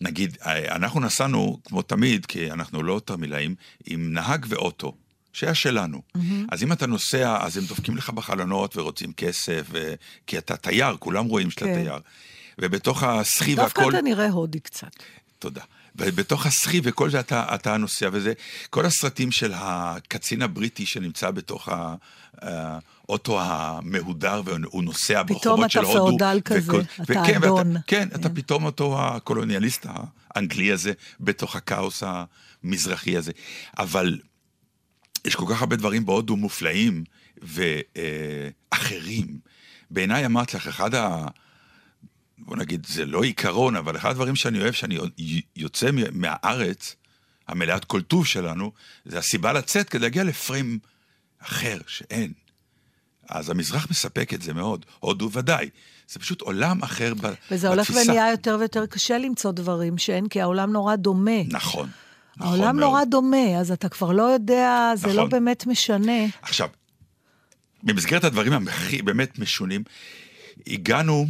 [0.00, 3.54] נגיד, אה, אנחנו נסענו, כמו תמיד, כי אנחנו לא תרמילאים,
[3.86, 4.94] עם נהג ואוטו.
[5.32, 6.02] שהיה שלנו.
[6.16, 6.20] Mm-hmm.
[6.52, 9.94] אז אם אתה נוסע, אז הם דופקים לך בחלונות ורוצים כסף, ו...
[10.26, 11.74] כי אתה תייר, כולם רואים שאתה כן.
[11.74, 11.98] תייר.
[12.58, 13.92] ובתוך הסחי דווקא והכל...
[13.92, 14.90] אתה נראה הודי קצת.
[15.38, 15.62] תודה.
[15.96, 18.32] ובתוך הסחי וכל זה אתה, אתה נוסע, וזה,
[18.70, 21.68] כל הסרטים של הקצין הבריטי שנמצא בתוך
[22.42, 26.18] האוטו המהודר, והוא נוסע פתאום ברחובות אתה של הודו.
[26.18, 27.76] פאודל כזה, אתה וכן, אדון.
[27.76, 28.34] ואתה, כן, אתה כן.
[28.34, 29.86] פתאום אותו הקולוניאליסט
[30.34, 33.32] האנגלי הזה, בתוך הכאוס המזרחי הזה.
[33.78, 34.18] אבל
[35.24, 37.04] יש כל כך הרבה דברים בהודו מופלאים
[37.42, 39.38] ואחרים.
[39.90, 41.26] בעיניי אמרתי לך, אחד ה...
[42.44, 44.98] בוא נגיד, זה לא עיקרון, אבל אחד הדברים שאני אוהב, שאני
[45.56, 46.96] יוצא מהארץ,
[47.48, 48.72] המלאת כל טוב שלנו,
[49.04, 50.78] זה הסיבה לצאת כדי להגיע לפריים
[51.38, 52.32] אחר, שאין.
[53.28, 55.68] אז המזרח מספק את זה מאוד, הודו ודאי.
[56.08, 57.54] זה פשוט עולם אחר ב- בתפיסה.
[57.54, 61.42] וזה הולך ונהיה יותר ויותר קשה למצוא דברים שאין, כי העולם נורא דומה.
[61.48, 61.88] נכון.
[62.36, 62.88] נכון העולם מאוד.
[62.90, 65.30] נורא דומה, אז אתה כבר לא יודע, זה לא נכון.
[65.30, 66.26] באמת משנה.
[66.42, 66.68] עכשיו,
[67.82, 69.84] במסגרת הדברים הכי באמת משונים,
[70.66, 71.26] הגענו,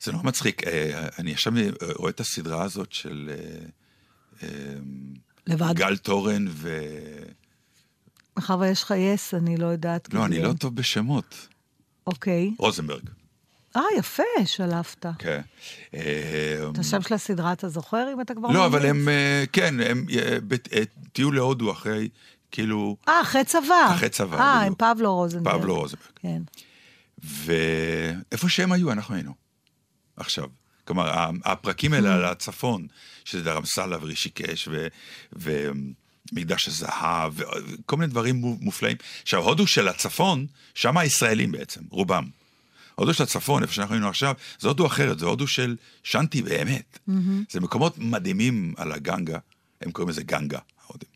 [0.00, 1.52] זה נורא מצחיק, אה, אני עכשיו
[1.96, 3.66] רואה את הסדרה הזאת של אה,
[4.42, 4.48] אה,
[5.46, 5.74] לבד.
[5.76, 6.78] גל תורן ו...
[8.36, 10.14] מאחר ויש לך יס, אני לא יודעת.
[10.14, 10.42] לא, אני.
[10.42, 11.48] לא טוב בשמות.
[12.06, 12.50] אוקיי.
[12.58, 13.02] רוזנברג,
[13.76, 15.06] אה, יפה, שלפת.
[15.18, 15.40] כן.
[15.94, 18.48] אה, את השם של הסדרה אתה זוכר, אם אתה כבר...
[18.48, 18.86] לא, אבל?
[18.86, 20.38] הם, אה, כן, הם אה,
[20.72, 20.82] אה,
[21.12, 22.08] טיול להודו אחרי,
[22.50, 23.94] כאילו, אה, אחרי צבא.
[23.94, 24.78] אחרי צבא, אה, עם בדיוק.
[24.78, 25.54] פבלו רוזנברג.
[25.56, 26.10] פבלו רוזנברג.
[26.16, 26.42] כן.
[27.22, 29.47] ואיפה שהם היו, אנחנו היינו.
[30.18, 30.44] עכשיו.
[30.84, 32.86] כלומר, הפרקים האלה על הצפון,
[33.24, 34.86] שזה דרמסלה ורישיקש ו-
[35.32, 38.96] ומקדש הזהב, וכל מיני דברים מו- מופלאים.
[39.22, 42.24] עכשיו, הודו של הצפון, שם הישראלים בעצם, רובם.
[42.94, 46.98] הודו של הצפון, איפה שאנחנו היינו עכשיו, זה הודו אחרת, זה הודו של שנטי באמת.
[47.50, 49.38] זה מקומות מדהימים על הגנגה,
[49.80, 51.08] הם קוראים לזה גנגה, ההודים.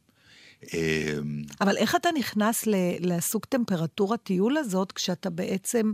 [0.75, 2.65] אמ, אבל איך אתה נכנס
[3.01, 5.93] לסוג טמפרטורת טיול הזאת, כשאתה בעצם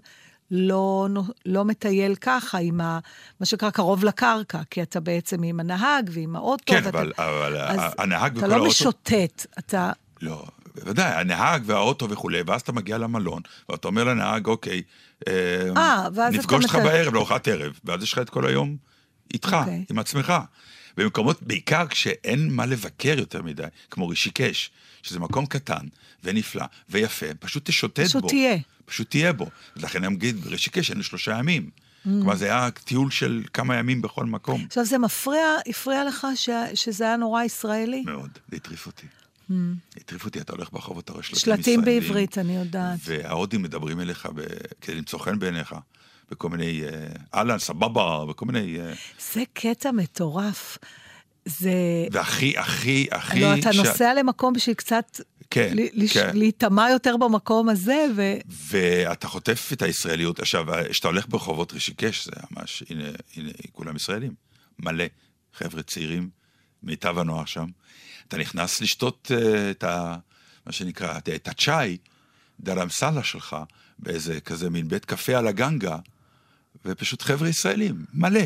[0.50, 1.08] לא,
[1.46, 2.98] לא מטייל ככה, עם ה,
[3.40, 6.64] מה שנקרא קרוב לקרקע, כי אתה בעצם עם הנהג ועם האוטו.
[6.66, 7.56] כן, ואתה, אבל, אבל
[7.98, 8.68] הנהג אתה וכל לא האוטו...
[8.68, 9.92] משוטט, אתה...
[10.22, 14.82] לא, בוודאי, הנהג והאוטו וכולי, ואז אתה מגיע למלון, ואתה אומר לנהג, אוקיי,
[15.28, 15.32] אה,
[15.76, 18.76] אה, נפגוש אתה אותך בערב לארוחת ערב, ואז יש לך את כל היום
[19.34, 19.84] איתך, אוקיי.
[19.90, 20.32] עם עצמך.
[20.96, 24.70] במקומות, בעיקר כשאין מה לבקר יותר מדי, כמו רישיקש,
[25.02, 25.86] שזה מקום קטן
[26.24, 28.28] ונפלא ויפה, פשוט תשוטט פשוט בו.
[28.28, 28.56] תהיה.
[28.86, 29.46] פשוט תהיה בו.
[29.76, 31.70] לכן אני אגיד, ברישיקש היינו שלושה ימים.
[31.70, 32.08] Mm.
[32.08, 34.64] כלומר, זה היה טיול של כמה ימים בכל מקום.
[34.66, 38.02] עכשיו, זה מפריע, הפריע לך ש, שזה היה נורא ישראלי?
[38.06, 39.06] מאוד, זה הטריף אותי.
[39.96, 41.56] הטריף אותי, אתה הולך ברחוב, אתה רואה שלטים Mm.
[41.56, 42.00] שלטים ישראלים.
[42.00, 42.98] בעברית, אני יודעת.
[43.04, 44.40] וההודים מדברים אליך ב...
[44.80, 45.74] כדי למצוא חן בעיניך,
[46.30, 46.88] בכל מיני אה,
[47.34, 48.80] אהלן, סבבה, וכל מיני...
[48.80, 48.92] אה,
[49.32, 50.78] זה קטע מטורף.
[51.48, 51.72] זה...
[52.12, 53.40] והכי, הכי, הכי...
[53.40, 55.20] לא, אתה ש- נוסע למקום בשביל קצת...
[55.50, 56.36] כן, ל- לש- כן.
[56.36, 58.34] להיטמע יותר במקום הזה, ו...
[58.70, 60.40] ואתה חוטף את הישראליות.
[60.40, 63.04] עכשיו, כשאתה הולך ברחובות רישיקש, זה ממש, הנה,
[63.36, 64.34] הנה, כולם ישראלים.
[64.78, 65.04] מלא
[65.54, 66.28] חבר'ה צעירים,
[66.82, 67.66] מיטב הנוער שם.
[68.28, 70.16] אתה נכנס לשתות uh, את ה...
[70.66, 71.96] מה שנקרא, את- את הצ'אי,
[72.60, 73.56] דרמסלה שלך,
[73.98, 75.96] באיזה כזה מין בית קפה על הגנגה,
[76.84, 78.40] ופשוט חבר'ה ישראלים, מלא.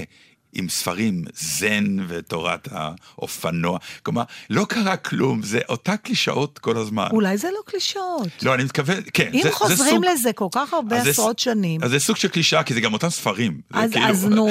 [0.54, 3.78] עם ספרים, זן ותורת האופנוע.
[4.02, 7.08] כלומר, לא קרה כלום, זה אותה קלישאות כל הזמן.
[7.12, 8.28] אולי זה לא קלישאות.
[8.42, 9.30] לא, אני מתכוון, כן.
[9.34, 12.16] אם זה, זה חוזרים סוג, לזה כל כך הרבה זה- עשרות שנים, אז זה סוג
[12.16, 13.60] של קלישאה, כי זה גם אותם ספרים.
[13.72, 14.48] זה אז כאילו- אז נו...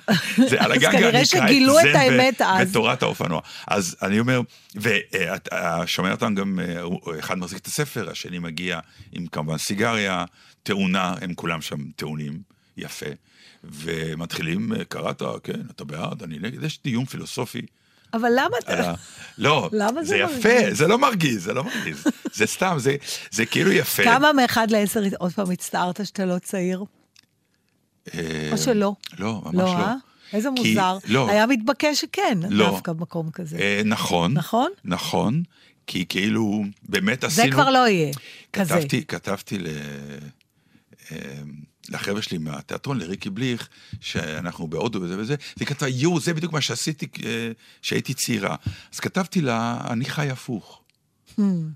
[0.50, 2.70] זה על הגנגה כנראה שגילו את זן ו- האמת אז.
[2.70, 3.40] ותורת האופנוע.
[3.68, 4.40] אז אני אומר,
[4.74, 6.82] והשומע אותם גם, אה,
[7.18, 8.80] אחד מחזיק את הספר, השני מגיע
[9.12, 10.24] עם כמובן סיגריה,
[10.62, 12.38] טעונה, הם כולם שם טעונים,
[12.76, 13.06] יפה.
[13.72, 17.62] ומתחילים, קראת, כן, אתה בעד, אני נגד, יש דיון פילוסופי.
[18.14, 18.94] אבל למה אתה...
[19.38, 20.78] לא, למה זה זה יפה, מרגיז?
[20.78, 22.04] זה לא מרגיז, זה לא מרגיז.
[22.34, 22.96] זה סתם, זה-
[23.30, 24.04] זה כאילו יפה.
[24.04, 26.84] כמה מאחד לעשר עוד פעם הצטערת שאתה לא צעיר?
[28.14, 28.92] אה, או שלא?
[29.18, 29.70] לא, ממש לא, לא.
[29.78, 29.94] אה?
[30.32, 30.98] איזה כי- מוזר.
[31.06, 31.30] לא.
[31.30, 32.66] היה מתבקש שכן, לא.
[32.70, 33.56] דווקא במקום כזה.
[33.58, 34.32] אה, נכון.
[34.32, 34.70] נכון?
[34.84, 35.42] נכון,
[35.86, 37.52] כי כאילו, באמת זה עשינו...
[37.52, 38.12] כבר לא יהיה,
[38.52, 38.74] כזה.
[38.74, 39.66] כתבתי, כתבתי ל...
[41.12, 41.16] אה,
[41.88, 43.68] לחבר'ה שלי מהתיאטרון, לריקי בליך,
[44.00, 47.50] שאנחנו בהודו וזה וזה, היא כתבה, יואו, זה בדיוק מה שעשיתי אה,
[47.82, 48.56] כשהייתי צעירה.
[48.94, 50.80] אז כתבתי לה, אני חי הפוך.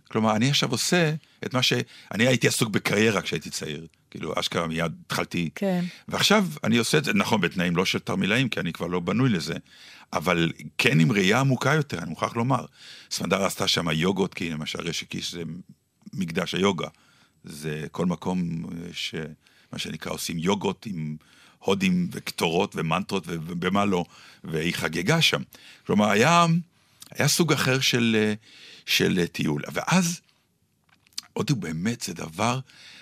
[0.09, 1.15] כלומר, אני עכשיו עושה
[1.47, 1.73] את מה ש...
[2.15, 3.87] אני הייתי עסוק בקריירה כשהייתי צעיר.
[4.11, 5.51] כאילו, אשכרה מיד התחלתי.
[5.55, 5.85] כן.
[6.09, 9.29] ועכשיו אני עושה את זה, נכון, בתנאים לא של תרמילאים, כי אני כבר לא בנוי
[9.29, 9.55] לזה,
[10.13, 12.65] אבל כן עם ראייה עמוקה יותר, אני מוכרח לומר.
[13.11, 15.43] סמדר עשתה שם יוגות, כי למשל רשקיש זה
[16.13, 16.89] מקדש היוגה.
[17.45, 19.15] זה כל מקום ש...
[19.73, 21.17] מה שנקרא, עושים יוגות עם
[21.59, 24.05] הודים וקטורות ומנטרות ובמה לא,
[24.45, 25.43] והיא חגגה שם.
[25.87, 26.47] כלומר, היה,
[27.11, 28.35] היה סוג אחר של,
[28.87, 29.63] של טיול.
[29.73, 30.21] ואז,
[31.33, 32.61] הודו באמת זה דבר,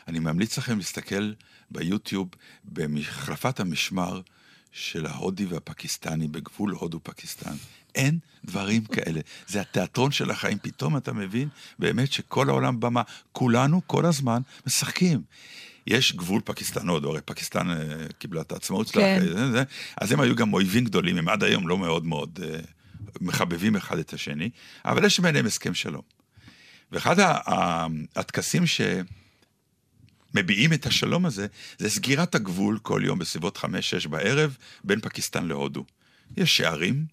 [0.08, 1.32] אני ממליץ לכם להסתכל
[1.70, 2.28] ביוטיוב
[2.64, 4.20] במחלפת המשמר
[4.72, 7.54] של ההודי והפקיסטני בגבול הודו-פקיסטן.
[7.94, 9.20] אין דברים כאלה.
[9.46, 10.58] זה התיאטרון של החיים.
[10.62, 11.48] פתאום אתה מבין
[11.78, 13.02] באמת שכל העולם במה,
[13.32, 15.22] כולנו כל הזמן משחקים.
[15.86, 17.76] יש גבול פקיסטן-הודו, הרי פקיסטן אה,
[18.18, 19.26] קיבלה את העצמאות שלה, כן.
[19.96, 22.58] אז הם היו גם אויבים גדולים, הם עד היום לא מאוד מאוד אה,
[23.20, 24.50] מחבבים אחד את השני,
[24.84, 26.02] אבל יש ביניהם הסכם שלום.
[26.92, 27.16] ואחד
[28.16, 28.64] הטקסים
[30.34, 31.46] שמביעים את השלום הזה,
[31.78, 35.84] זה סגירת הגבול כל יום בסביבות 5-6 בערב בין פקיסטן להודו.
[36.36, 37.06] יש שערים.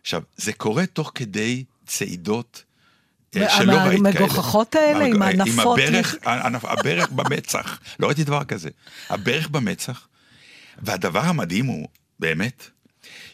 [0.00, 2.64] עכשיו, זה קורה תוך כדי צעידות
[3.58, 4.08] שלא מה- ראית כאלה.
[4.20, 5.78] המגוחכות האלה, עם המג- הנפות?
[5.78, 6.14] עם הברך,
[6.64, 7.80] הברך במצח.
[8.00, 8.68] לא ראיתי דבר כזה.
[9.10, 10.08] הברך במצח.
[10.82, 11.88] והדבר המדהים הוא,
[12.20, 12.70] באמת,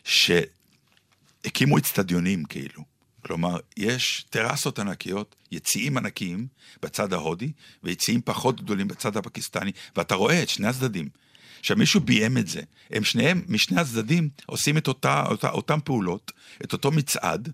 [0.05, 2.83] שהקימו אצטדיונים כאילו.
[3.27, 6.47] כלומר, יש טרסות ענקיות, יציאים ענקיים
[6.83, 11.09] בצד ההודי, ויציאים פחות גדולים בצד הפקיסטני, ואתה רואה את שני הצדדים.
[11.63, 12.61] עכשיו, מישהו ביים את זה.
[12.91, 16.33] הם שניהם, משני הצדדים, עושים את אותה, אותה, אותם פעולות,
[16.65, 17.49] את אותו מצעד,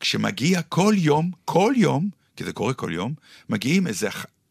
[0.00, 3.14] כשמגיע כל יום, כל יום, כי זה קורה כל יום,
[3.48, 4.08] מגיעים איזה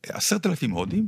[0.07, 1.07] עשרת אלפים הודים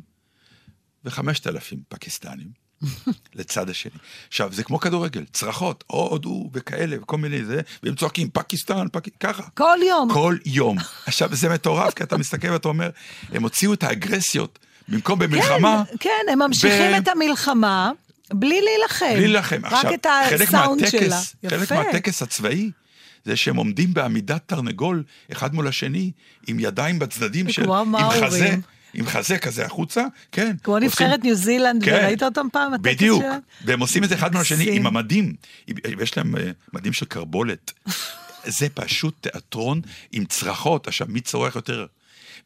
[1.05, 2.63] וחמשת אלפים פקיסטנים.
[3.35, 3.91] לצד השני.
[4.27, 9.17] עכשיו, זה כמו כדורגל, צרחות, הודו וכאלה, וכל מיני זה, והם צועקים, פקיסטן, פק...
[9.19, 9.43] ככה.
[9.53, 10.09] כל יום.
[10.13, 10.77] כל יום.
[11.05, 12.89] עכשיו, זה מטורף, כי אתה מסתכל ואתה אומר,
[13.29, 17.91] הם הוציאו את האגרסיות, במקום במלחמה, כן, כן, הם ממשיכים ב- את המלחמה
[18.33, 19.05] בלי להילחם.
[19.13, 19.61] בלי להילחם.
[19.63, 21.01] רק עכשיו, את חלק הסאונד שלה.
[21.01, 21.75] מהטקס, חלק יפה.
[21.83, 22.71] מהטקס הצבאי,
[23.25, 26.11] זה שהם עומדים בעמידת תרנגול, אחד מול השני,
[26.47, 27.63] עם ידיים בצדדים של...
[27.63, 28.25] כמו עם המאורים.
[28.25, 28.55] חזה,
[28.93, 30.55] עם חזה כזה החוצה, כן.
[30.63, 31.91] כמו עושים- נבחרת ניו זילנד, כן.
[32.03, 32.71] וראית אותם פעם?
[32.81, 33.23] בדיוק?
[33.65, 34.75] והם עושים את זה אחד מול השני.
[34.75, 35.33] עם המדים,
[35.97, 36.41] ויש להם אה,
[36.73, 37.71] מדים של קרבולת.
[38.45, 41.85] זה פשוט תיאטרון עם צרחות, עכשיו מי צורח יותר?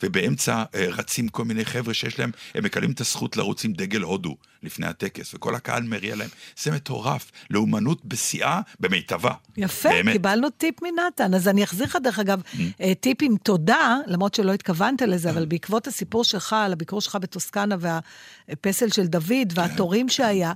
[0.03, 4.01] ובאמצע אה, רצים כל מיני חבר'ה שיש להם, הם מקבלים את הזכות לרוץ עם דגל
[4.01, 6.29] הודו לפני הטקס, וכל הקהל מריע להם.
[6.59, 9.31] זה מטורף, לאומנות בשיאה, במיטבה.
[9.57, 10.09] יפה, באמת.
[10.09, 10.11] Mm.
[10.11, 11.33] קיבלנו טיפ מנתן.
[11.33, 12.41] אז אני אחזיר לך, דרך אגב,
[12.81, 17.15] אה, טיפ עם תודה, למרות שלא התכוונת לזה, אבל בעקבות הסיפור שלך, על הביקור שלך
[17.15, 19.61] בטוסקנה והפסל של דוד כן.
[19.61, 20.53] והתורים שהיה,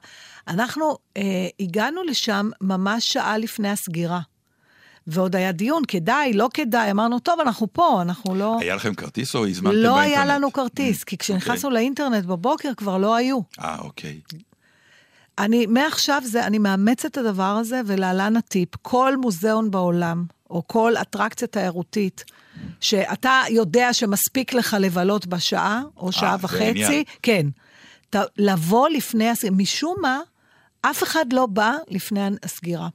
[0.47, 1.23] אנחנו אה,
[1.59, 4.21] הגענו לשם ממש שעה לפני הסגירה.
[5.07, 8.57] ועוד היה דיון, כדאי, לא כדאי, אמרנו, טוב, אנחנו פה, אנחנו לא...
[8.59, 10.17] היה לכם כרטיס או הזמנתם לא באינטרנט?
[10.17, 13.39] היה לנו כרטיס, כי כשנכנסנו לאינטרנט בבוקר כבר לא היו.
[13.59, 14.19] אה, אוקיי.
[15.39, 20.93] אני, מעכשיו זה, אני מאמצת את הדבר הזה, ולהלן הטיפ, כל מוזיאון בעולם, או כל
[21.01, 22.23] אטרקציה תיירותית,
[22.79, 27.03] שאתה יודע שמספיק לך לבלות בשעה, או שעה זה וחצי.
[27.21, 27.47] כן.
[28.09, 30.19] ת, לבוא לפני הסגירה, משום מה,
[30.81, 32.87] אף אחד לא בא לפני הסגירה.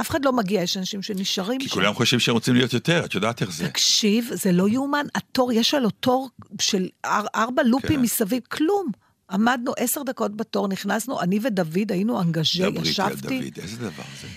[0.00, 1.74] אף אחד לא מגיע, יש אנשים שנשארים כי שם.
[1.74, 3.68] כולם חושבים שהם רוצים להיות יותר, את יודעת איך זה.
[3.68, 8.02] תקשיב, זה לא יאומן, התור, יש עלו תור של אר, ארבע לופים כן.
[8.02, 8.90] מסביב, כלום.
[9.30, 13.40] עמדנו עשר דקות בתור, נכנסנו, אני ודוד היינו דברי על ישבתי.
[13.40, 14.28] דוד, איזה דבר זה?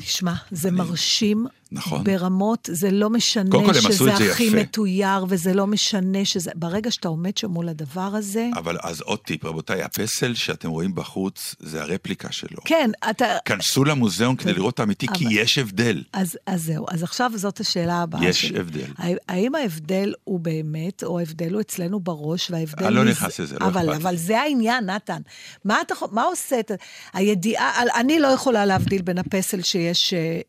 [0.00, 2.04] תשמע, זה מרשים נכון.
[2.04, 4.56] ברמות, זה לא משנה קודם כל, את שזה זה הכי יפה.
[4.56, 6.50] מתויר, וזה לא משנה שזה...
[6.54, 8.48] ברגע שאתה עומד שם מול הדבר הזה...
[8.56, 12.58] אבל אז עוד טיפ, רבותיי, הפסל שאתם רואים בחוץ, זה הרפליקה שלו.
[12.64, 13.24] כן, אתה...
[13.44, 16.02] כנסו למוזיאון כדי לראות את האמיתי, כי אבל- יש הבדל.
[16.12, 18.58] אז, אז זהו, אז עכשיו זאת השאלה הבאה יש שלי.
[18.60, 18.84] הבדל.
[18.98, 22.84] הא- האם ההבדל הוא באמת, או ההבדל הוא אצלנו בראש, וההבדל...
[22.86, 23.88] אני לא מזה- נכנס לזה, לא אכפת.
[24.02, 25.20] אבל זה העניין, נתן.
[25.64, 26.70] מה, אתה, מה עושה את...
[27.12, 29.62] הידיעה, אני לא יכולה להבדיל בין הפסל
[29.92, 30.40] שיש אה,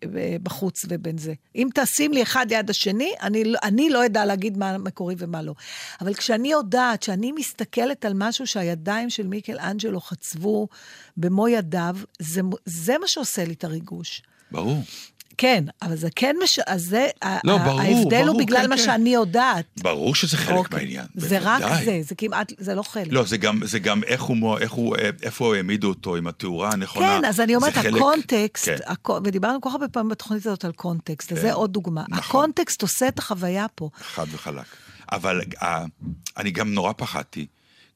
[0.43, 1.33] בחוץ ובין זה.
[1.55, 5.41] אם תשים לי אחד ליד השני, אני, לא- אני לא אדע להגיד מה מקורי ומה
[5.41, 5.53] לא.
[6.01, 10.67] אבל כשאני יודעת שאני מסתכלת על משהו שהידיים של מיקל אנג'לו חצבו
[11.17, 14.21] במו ידיו, זה, זה מה שעושה לי את הריגוש.
[14.51, 14.77] ברור.
[15.37, 16.59] כן, אבל זה כן, מש...
[16.67, 17.07] אז זה,
[17.43, 18.83] לא, ה- ברור, ההבדל הוא ברור, בגלל כן, מה כן.
[18.83, 19.65] שאני יודעת.
[19.77, 20.77] ברור שזה חלק אוקיי.
[20.79, 21.05] מהעניין.
[21.15, 21.85] זה רק בוודאי.
[21.85, 23.07] זה, זה כמעט, זה לא חלק.
[23.11, 26.69] לא, זה גם, זה גם איך הוא, איך הוא, אה, איפה העמידו אותו עם התאורה
[26.71, 27.17] הנכונה.
[27.21, 28.75] כן, אז אני אומרת, חלק- הקונטקסט, כן.
[28.85, 32.03] הקו- ודיברנו כל כך הרבה פעמים בתוכנית הזאת על קונטקסט, אז כן, זה עוד דוגמה.
[32.09, 32.19] נכון.
[32.41, 33.89] הקונטקסט עושה את החוויה פה.
[33.99, 34.65] חד וחלק.
[35.11, 35.85] אבל אה,
[36.37, 37.45] אני גם נורא פחדתי.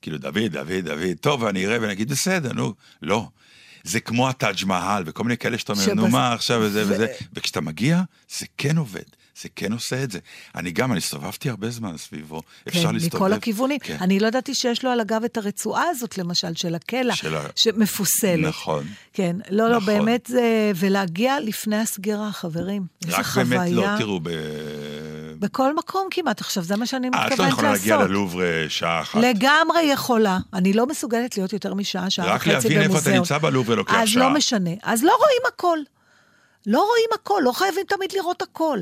[0.02, 2.74] כאילו, דוד, דוד, דוד, טוב, אני אראה ואני אגיד, בסדר, נו.
[3.02, 3.28] לא.
[3.84, 6.89] זה כמו הטאג' מהל וכל מיני כאלה שאתה אומר, שבס- נו מה עכשיו וזה ו-
[6.93, 8.01] וזה, וכשאתה מגיע,
[8.39, 9.03] זה כן עובד.
[9.41, 10.19] זה כן עושה את זה.
[10.55, 12.41] אני גם, אני הסתובבתי הרבה זמן סביבו.
[12.67, 13.15] אפשר כן, להסתובב.
[13.15, 13.80] מכל הכיוונים.
[13.80, 13.97] כן.
[14.01, 17.45] אני לא ידעתי שיש לו על הגב את הרצועה הזאת, למשל, של הקלע, של ה-
[17.55, 18.39] שמפוסלת.
[18.47, 18.86] נכון.
[19.13, 19.86] כן, לא, לא, נכון.
[19.93, 20.71] באמת זה...
[20.75, 22.84] ולהגיע לפני הסגירה, חברים.
[23.05, 23.45] איזה רק חוויה.
[23.59, 24.30] באמת לא, תראו, ב...
[25.40, 26.42] בכל מקום כמעט.
[26.42, 27.48] עכשיו, זה מה שאני אה, מתכוונת את לעשות.
[27.48, 29.22] לא יכולה להגיע ללובר שעה אחת.
[29.22, 30.38] לגמרי יכולה.
[30.54, 32.74] אני לא מסוגלת להיות יותר משעה, שעה רק וחצי במוזיאון.
[32.74, 34.24] להבין איפה אתה נמצא בלובר לוקח אז שעה.
[34.24, 34.72] לא משנה.
[34.84, 35.80] אז לא רואים הכל.
[36.66, 38.80] לא רואים הכל, לא חייבים תמיד לראות הכל.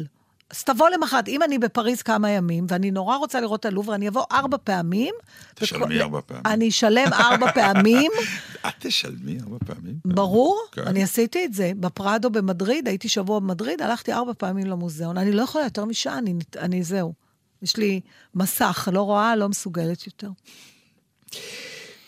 [0.49, 4.07] אז תבוא למחרת, אם אני בפריז כמה ימים, ואני נורא רוצה לראות את הלובר, אני
[4.07, 5.13] אבוא ארבע פעמים.
[5.55, 6.43] תשלמי ארבע פעמים.
[6.45, 8.11] אני אשלם ארבע פעמים,
[8.67, 9.95] את תשלמי ארבע פעמים?
[10.05, 10.81] ברור, כן.
[10.81, 11.71] אני עשיתי את זה.
[11.79, 15.17] בפרדו במדריד, הייתי שבוע במדריד, הלכתי ארבע פעמים למוזיאון.
[15.17, 16.19] אני לא יכולה יותר משעה,
[16.57, 17.13] אני, זהו.
[17.61, 18.01] יש לי
[18.35, 20.29] מסך, לא רואה, לא מסוגלת יותר.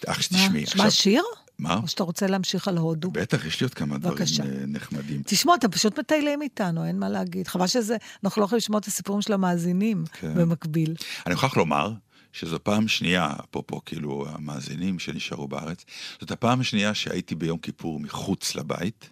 [0.07, 1.23] מה, שתשמעי, שמע שיר?
[1.59, 1.79] מה?
[1.83, 3.11] או שאתה רוצה להמשיך על הודו?
[3.11, 4.43] בטח, יש לי עוד כמה דברים בבקשה.
[4.43, 5.21] אה, נחמדים.
[5.25, 7.47] תשמעו, אתם פשוט מטיילים איתנו, אין מה להגיד.
[7.47, 10.33] חבל שזה, אנחנו לא יכולים לשמוע את הסיפורים של המאזינים כן.
[10.35, 10.95] במקביל.
[11.25, 11.93] אני מוכרח לומר
[12.33, 15.85] שזו פעם שנייה, אפרופו כאילו המאזינים שנשארו בארץ,
[16.21, 19.09] זאת הפעם השנייה שהייתי ביום כיפור מחוץ לבית.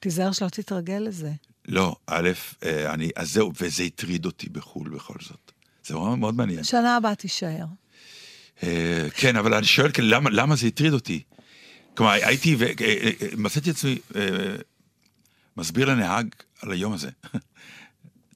[0.00, 1.32] תיזהר שלא תתרגל לזה.
[1.68, 2.30] לא, א',
[2.64, 5.52] אה, אני, אז זהו, וזה הטריד אותי בחו"ל בכל זאת.
[5.86, 6.64] זה מאוד, מאוד מעניין.
[6.64, 7.64] שנה הבאה תישאר.
[8.62, 11.22] אה, כן, אבל אני שואל, כאילו, למה, למה זה הטריד אותי?
[11.96, 14.56] כלומר, הייתי, ומצאתי עצמי אה,
[15.56, 16.26] מסביר לנהג
[16.62, 17.10] על היום הזה.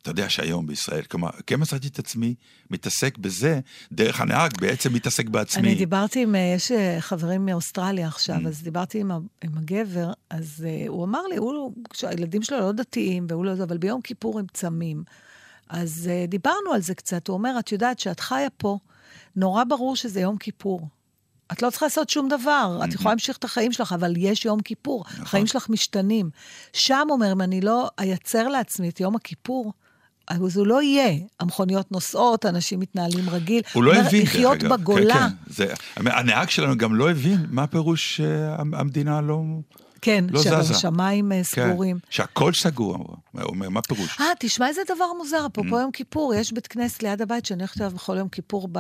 [0.03, 2.35] אתה יודע שהיום בישראל, כלומר, כן מצאתי את עצמי
[2.71, 3.61] מתעסק בזה,
[3.93, 5.63] דרך הנהג בעצם מתעסק בעצמי.
[5.63, 8.11] אני דיברתי עם, אה, יש אה, חברים מאוסטרליה Mm.
[8.11, 9.11] עכשיו, אז דיברתי עם,
[9.45, 13.79] עם הגבר, אז uh, הוא אמר לי, הוא, שהילדים שלו לא דתיים, והוא לא אבל
[13.79, 15.05] ביום כיפור הם צמים.
[15.69, 18.79] אז uh, דיברנו על זה קצת, הוא אומר, את יודעת שאת חיה פה,
[19.37, 20.89] נורא ברור שזה יום כיפור.
[21.53, 24.61] את לא צריכה לעשות שום דבר, את יכולה להמשיך את החיים שלך, אבל יש יום
[24.61, 25.23] כיפור, נכון.
[25.23, 26.31] החיים שלך משתנים.
[26.73, 29.73] שם, אומר, אם אני לא אייצר לעצמי את יום הכיפור,
[30.29, 31.19] אז הוא לא יהיה.
[31.41, 33.63] המכוניות נוסעות, אנשים מתנהלים רגיל.
[33.73, 34.73] הוא לא אומר, הבין, דרך לחיות אגב.
[34.73, 35.15] בגולה.
[35.15, 35.35] כן, כן.
[35.47, 39.43] זה, הנהג שלנו גם לא הבין מה פירוש אה, המדינה לא...
[40.03, 40.43] כן, לא.
[40.43, 41.99] שהשמיים אה, כן, סגורים.
[42.11, 42.97] שהכל סגור,
[43.33, 44.21] הוא אומר, מה פירוש?
[44.21, 45.49] אה, תשמע איזה דבר מוזר, Mm.
[45.53, 48.79] אפרופו יום כיפור, יש בית כנסת ליד הבית שאני הולכת אליו בכל יום כיפור ב...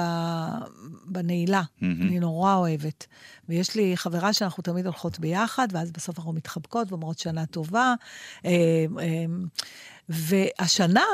[1.07, 1.62] בנעילה.
[1.83, 3.07] אני נורא אוהבת.
[3.49, 7.95] ויש לי חברה שאנחנו תמיד הולכות ביחד, ואז בסוף אנחנו מתחבקות ואומרות שנה טובה.
[8.45, 8.51] אה,
[9.01, 9.25] אה,
[10.09, 11.05] והשנה,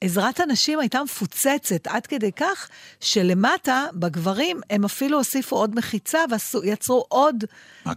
[0.00, 2.68] עזרת הנשים הייתה מפוצצת עד כדי כך
[3.00, 6.18] שלמטה, בגברים, הם אפילו הוסיפו עוד מחיצה
[6.62, 7.44] ויצרו עוד?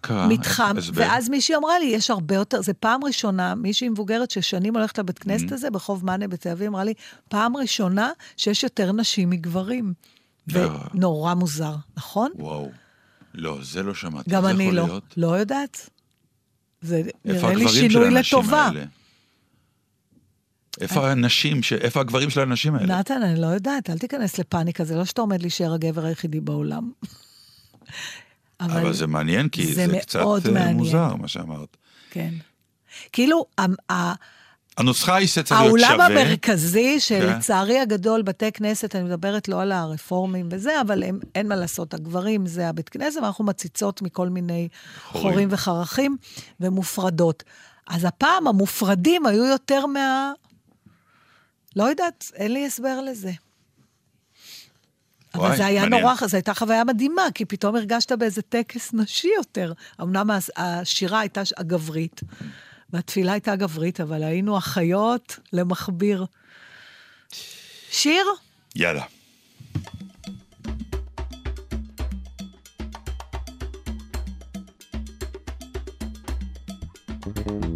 [0.10, 0.76] מתחם.
[0.94, 5.20] ואז מישהי אמרה לי, יש הרבה יותר, זה פעם ראשונה, מישהי מבוגרת ששנים הולכת לבית
[5.20, 5.24] Mm-hmm.
[5.24, 6.94] כנסת הזה, ברחוב מאנה בתל אביב, אמרה לי,
[7.30, 9.94] פעם ראשונה שיש יותר נשים מגברים.
[10.48, 10.70] לא.
[10.94, 12.32] ונורא מוזר, נכון?
[12.36, 12.70] וואו.
[13.34, 14.30] לא, זה לא שמעתי.
[14.32, 14.84] גם אני לא.
[14.84, 15.04] להיות?
[15.18, 15.90] לא יודעת.
[16.82, 18.66] זה נראה לי שינוי לטובה.
[18.66, 18.86] האלה?
[20.82, 23.00] איפה הנשים, ש- איפה הגברים של האנשים האלה?
[23.00, 26.92] נתן, אני לא יודעת, אל תיכנס לפאניקה, זה לא שאתה עומד להישאר הגבר היחידי בעולם.
[28.62, 30.78] אבל זה מעניין, כי זה זה קצת אה, מעניין.
[30.78, 31.78] מוזר, מה שאמרת.
[32.12, 32.34] כן.
[33.12, 33.46] כאילו,
[34.78, 36.06] הנוסחה היא שצריך להיות שווה.
[36.06, 37.82] המרכזי, שלצערי כן.
[37.82, 42.46] הגדול, בתי כנסת, אני מדברת לא על הרפורמים וזה, אבל הם, אין מה לעשות, הגברים
[42.46, 44.68] זה הבית כנסת, ואנחנו מציצות מכל מיני
[45.08, 45.30] חורים.
[45.30, 46.18] חורים וחרכים
[46.60, 47.44] ומופרדות.
[47.88, 50.32] אז הפעם המופרדים היו יותר מה...
[51.76, 53.32] לא יודעת, אין לי הסבר לזה.
[55.34, 56.02] אבל וואי, זה היה מעניין.
[56.02, 59.74] נורא, זו הייתה חוויה מדהימה, כי פתאום הרגשת באיזה טקס נשי יותר.
[60.02, 62.22] אמנם השירה הייתה הגברית,
[62.90, 66.26] והתפילה הייתה גברית, אבל היינו אחיות למכביר.
[67.92, 68.26] שיר?
[68.76, 69.04] יאללה.
[77.40, 77.69] I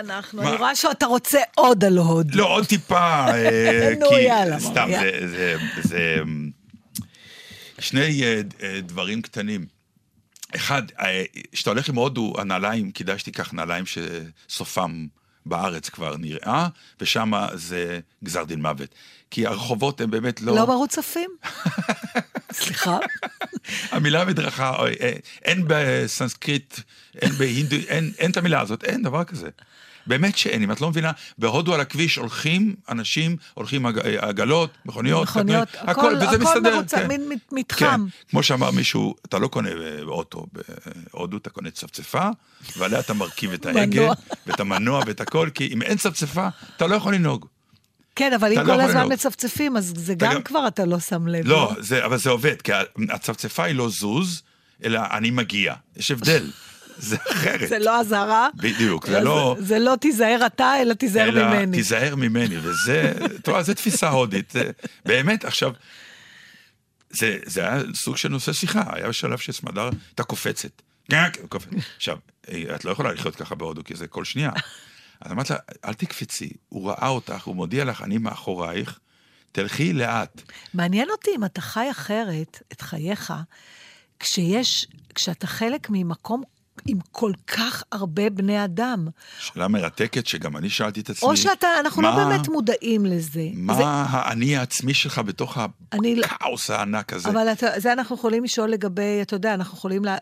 [0.00, 0.42] אנחנו?
[0.42, 2.34] אני רואה שאתה רוצה עוד על הוד.
[2.34, 4.90] לא, עוד טיפה, אה, נו, יאללה, סתם.
[5.82, 6.24] זה-
[7.78, 9.66] שני אה, אה, דברים קטנים.
[10.56, 10.82] אחד,
[11.52, 15.06] כשאתה הולך עם הודו, הנעליים, כדאי שתיקח נעליים שסופם
[15.46, 16.68] בארץ כבר נראה,
[17.00, 18.94] ושם זה גזר דין מוות.
[19.30, 20.54] כי הרחובות הם באמת לא...
[20.56, 21.30] לא מרוצפים?
[22.52, 22.98] סליחה?
[23.90, 24.76] המילה מדרכה,
[25.44, 26.74] אין בסנסקריט,
[27.22, 29.48] אין בהינדו, אין, אין את המילה הזאת, אין דבר כזה.
[30.06, 35.28] באמת שאין, אם את לא מבינה, בהודו על הכביש הולכים אנשים, הולכים אה, עגלות, מכוניות,
[35.28, 36.74] מכוניות, קטנועים, הכל- וזה הכל מסתדר.
[36.76, 37.06] מרוצף, כן.
[37.08, 38.06] מין מת- כן, מתחם.
[38.30, 40.46] כמו שאמר מישהו, אתה לא קונה אה, אוטו
[41.12, 42.28] בהודו, אתה קונה צפצפה,
[42.76, 44.12] ועליה אתה מרכיב את ההגה.
[44.46, 47.46] ואת המנוע ואת הכל, כי אם אין צפצפה, אתה לא יכול לנהוג.
[48.16, 49.12] כן, אבל אם לא כל הזמן.
[49.12, 51.46] מצפצפים, אז זה גם גם- כבר אתה לא שם לב.
[51.46, 52.72] לא, זה, אבל זה עובד, כי
[53.10, 54.42] הצפצפה היא לא זוז,
[54.84, 55.74] אלא אני מגיע.
[55.96, 56.50] יש הבדל,
[57.00, 57.68] זה אחרת.
[57.68, 58.48] זה לא אזהרה.
[58.54, 59.56] בדיוק, זה לא...
[59.58, 61.76] זה לא תיזהר אתה, אלא תיזהר אלא ממני.
[61.76, 64.52] תיזהר ממני, וזה, אתה יודע, זו תפיסה הודית.
[65.04, 65.72] באמת, עכשיו,
[67.10, 70.82] זה, זה היה סוג של נושא שיחה, היה שלב שסמדר הייתה קופצת.
[71.10, 71.70] גאק, קופצת.
[71.96, 74.50] עכשיו, אה, את לא יכולה לחיות ככה בהודו, כי זה כל שנייה.
[75.20, 78.98] אז אמרת לה, אל תקפצי, הוא ראה אותך, הוא מודיע לך, אני מאחורייך,
[79.52, 80.42] תלכי לאט.
[80.74, 83.32] מעניין אותי אם אתה חי אחרת את חייך,
[84.20, 86.42] כשיש, כשאתה חלק ממקום
[86.86, 89.08] עם כל כך הרבה בני אדם.
[89.38, 91.28] שאלה מרתקת, שגם אני שאלתי את עצמי.
[91.28, 93.48] או שאתה, אנחנו לא מה- באמת מודעים לזה.
[93.54, 95.58] מה זה, האני העצמי שלך בתוך
[95.92, 97.28] אני לא- הכאוס הענק הזה?
[97.28, 100.16] אבל אתה, זה אנחנו יכולים לשאול לגבי, אתה יודע, אנחנו יכולים, לה,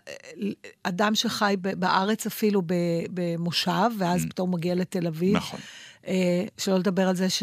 [0.82, 2.62] אדם שחי בארץ אפילו
[3.14, 5.34] במושב, ואז פתאום מגיע לתל אביב.
[5.34, 5.38] Mm.
[5.38, 5.60] נכון.
[6.06, 7.42] אה, שלא לדבר על זה ש...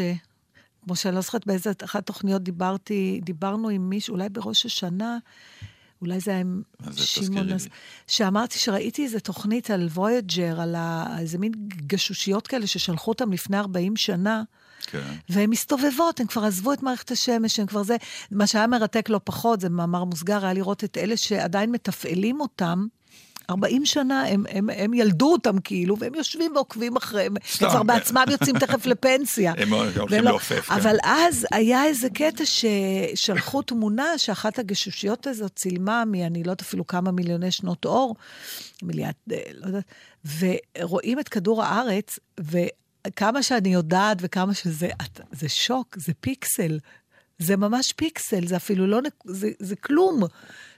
[0.85, 5.17] כמו שאני לא זוכרת באיזה אחת התוכניות דיברתי, דיברנו עם מישהו, אולי בראש השנה,
[6.01, 6.61] אולי זה היה עם
[6.95, 7.67] שמעון, אז.
[8.07, 11.51] שאמרתי שראיתי איזה תוכנית על וויג'ר, על ה- איזה מין
[11.87, 14.43] גשושיות כאלה ששלחו אותם לפני 40 שנה.
[14.87, 15.01] כן.
[15.29, 17.95] והן מסתובבות, הן כבר עזבו את מערכת השמש, הן כבר זה.
[18.31, 22.87] מה שהיה מרתק לא פחות, זה מאמר מוסגר, היה לראות את אלה שעדיין מתפעלים אותם.
[23.49, 27.33] 40 שנה, הם, הם, הם ילדו אותם כאילו, והם יושבים ועוקבים אחריהם.
[27.61, 29.53] הם כבר בעצמם יוצאים תכף לפנסיה.
[29.57, 30.73] הם הולכים לא- לעופף, כן.
[30.73, 36.87] אבל אז היה איזה קטע ששלחו תמונה שאחת הגשושיות הזאת צילמה מ-אני לא יודעת אפילו
[36.87, 38.15] כמה מיליוני שנות אור,
[38.83, 39.85] מיליארד, אה, לא יודעת,
[40.39, 44.89] ורואים את כדור הארץ, וכמה שאני יודעת וכמה שזה,
[45.31, 46.79] זה שוק, זה פיקסל.
[47.39, 50.23] זה ממש פיקסל, זה אפילו לא, זה, זה כלום.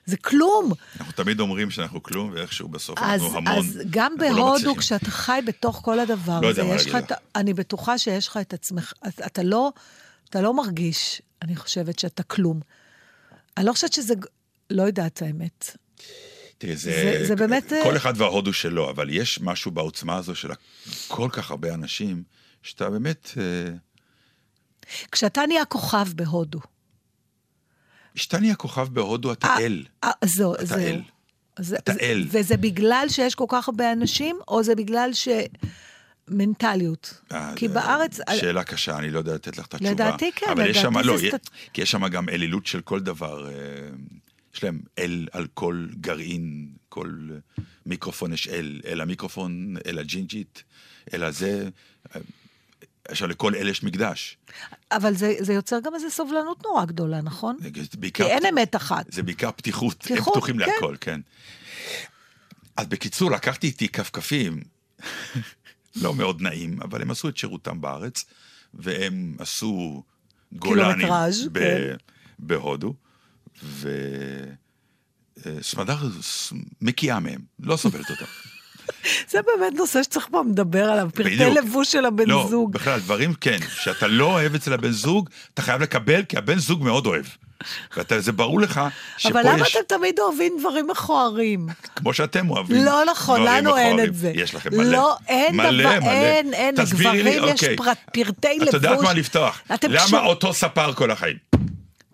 [0.08, 0.72] זה כלום.
[0.99, 3.58] אנחנו תמיד אומרים שאנחנו כלום, ואיכשהו בסוף אז, אנחנו המון.
[3.58, 4.76] אז גם לא בהודו, מצליחים.
[4.80, 7.12] כשאתה חי בתוך כל הדבר לא הזה, יש לך את...
[7.36, 9.72] אני בטוחה שיש לך את עצמך, אתה- אתה לא,
[10.30, 12.60] אתה לא מרגיש, אני חושבת שאתה כלום.
[13.58, 14.14] אני לא חושבת שזה...
[14.70, 15.78] לא יודעת האמת.
[16.58, 20.36] תראי, זה, זה- זה באמת, אה, כל אחד וההודו שלו, אבל יש משהו בעוצמה הזו
[20.36, 20.49] של
[21.08, 22.24] כל כך הרבה אנשים,
[22.64, 23.74] שאתה באמת, אה,
[25.12, 26.60] כשאתה נהיה כוכב בהודו,
[28.18, 29.84] כשאתה נהיה כוכב בהודו, אתה אה, אל.
[30.03, 31.01] אה, זהו, זהו.
[31.78, 32.26] אתה אל.
[32.30, 35.28] וזה בגלל שיש כל כך הרבה אנשים, או זה בגלל ש...
[36.30, 37.22] מנטליות.
[37.32, 38.20] אה, כי בארץ...
[38.39, 39.91] שאלה קשה, אני לא יודע לתת לך את התשובה.
[39.91, 42.82] לדעתי כן, אבל יש לדעתי שם, זה לא, סטט- כי יש שם גם אלילות של
[42.82, 43.49] כל דבר.
[44.55, 47.11] יש להם אל על כל גרעין, כל
[47.86, 50.63] מיקרופון יש אל, אל המיקרופון, אל הג'ינג'ית,
[51.13, 51.70] אל הזה.
[53.08, 54.38] אה, עכשיו, לכל אל יש מקדש.
[54.91, 57.58] אבל זה, זה יוצר גם איזו סובלנות נורא גדולה, נכון?
[57.62, 59.05] זה כי בעיקר, אין אמת אחת.
[59.12, 60.66] זה בעיקר פתיחות, הם פתיחות, פתוחים כן.
[60.66, 61.22] להכל, כן.
[62.78, 64.62] אז בקיצור, לקחתי איתי כפכפים,
[66.01, 68.26] לא מאוד נעים, אבל הם עשו את שירותם בארץ,
[68.74, 70.03] והם עשו
[70.51, 71.08] גולנים
[71.51, 71.95] ב- כן.
[72.39, 72.93] בהודו,
[75.38, 75.97] וסמדר
[76.82, 78.26] מקיאה מהם, לא סובלת אותם.
[79.31, 81.35] זה באמת נושא שצריך פה לדבר עליו, פרטי.
[81.35, 82.71] לבוש של הבן לא, זוג.
[82.73, 86.83] בכלל, דברים, כן, שאתה לא אוהב אצל הבן זוג, אתה חייב לקבל, כי הבן זוג
[86.83, 87.25] מאוד אוהב.
[88.11, 88.81] וזה ברור לך
[89.17, 91.67] שפה אבל למה יש, אתם תמיד אוהבים דברים מכוערים?
[91.95, 92.85] כמו שאתם אוהבים.
[92.85, 93.99] לא נכון, לנו אין.
[94.03, 94.31] את זה.
[94.35, 94.83] יש לכם מלא.
[94.91, 96.09] לא, אין מלא, דבר, מלא.
[96.09, 97.75] אין, אין, תסבירי לי, לגברים יש אוקיי.
[97.75, 98.69] פרט- פרטי לבוש.
[98.69, 99.61] את יודעת מה לפתוח.
[99.69, 101.35] למה קשור- אותו ספר כל החיים?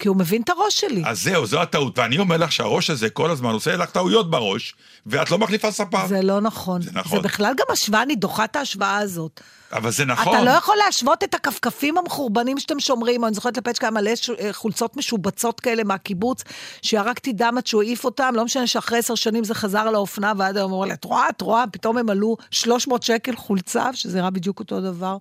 [0.03, 1.03] כי הוא מבין את הראש שלי.
[1.05, 1.99] אז זהו, זו הטעות.
[1.99, 4.75] ואני אומר לך שהראש הזה כל הזמן עושה לך טעויות בראש,
[5.05, 6.07] ואת לא מחליפה ספר.
[6.07, 6.81] זה לא נכון.
[6.81, 7.17] זה נכון.
[7.17, 9.41] זה בכלל גם השוואה, אני דוחה את ההשוואה הזאת.
[9.71, 10.35] אבל זה נכון.
[10.35, 14.97] אתה לא יכול להשוות את הכפכפים המחורבנים שאתם שומרים, אני זוכרת לפצ'קה מלא אה, חולצות
[14.97, 16.43] משובצות כאלה מהקיבוץ,
[16.81, 20.57] שירקתי דם עד שהוא העיף אותם, לא משנה שאחרי עשר שנים זה חזר לאופנה, ועד
[20.57, 24.29] היום אומר לי, את רואה, את רואה, פתאום הם עלו 300 שקל חולצה, שזה נראה
[24.29, 25.17] בדיוק אותו דבר.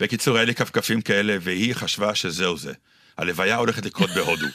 [0.00, 2.72] בקיצור, היה לי כפכפים כאלה, והיא חשבה שזהו זה.
[3.18, 4.46] הלוויה הולכת לקרות בהודו.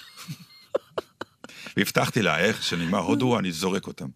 [1.77, 4.07] והבטחתי לה, איך שנגמר הודו, אני זורק אותם.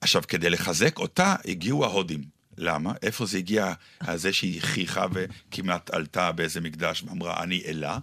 [0.00, 2.20] עכשיו, כדי לחזק אותה, הגיעו ההודים.
[2.58, 2.92] למה?
[3.02, 3.72] איפה זה הגיע,
[4.14, 7.98] זה שהיא חייכה וכמעט עלתה באיזה מקדש ואמרה, אני אלה?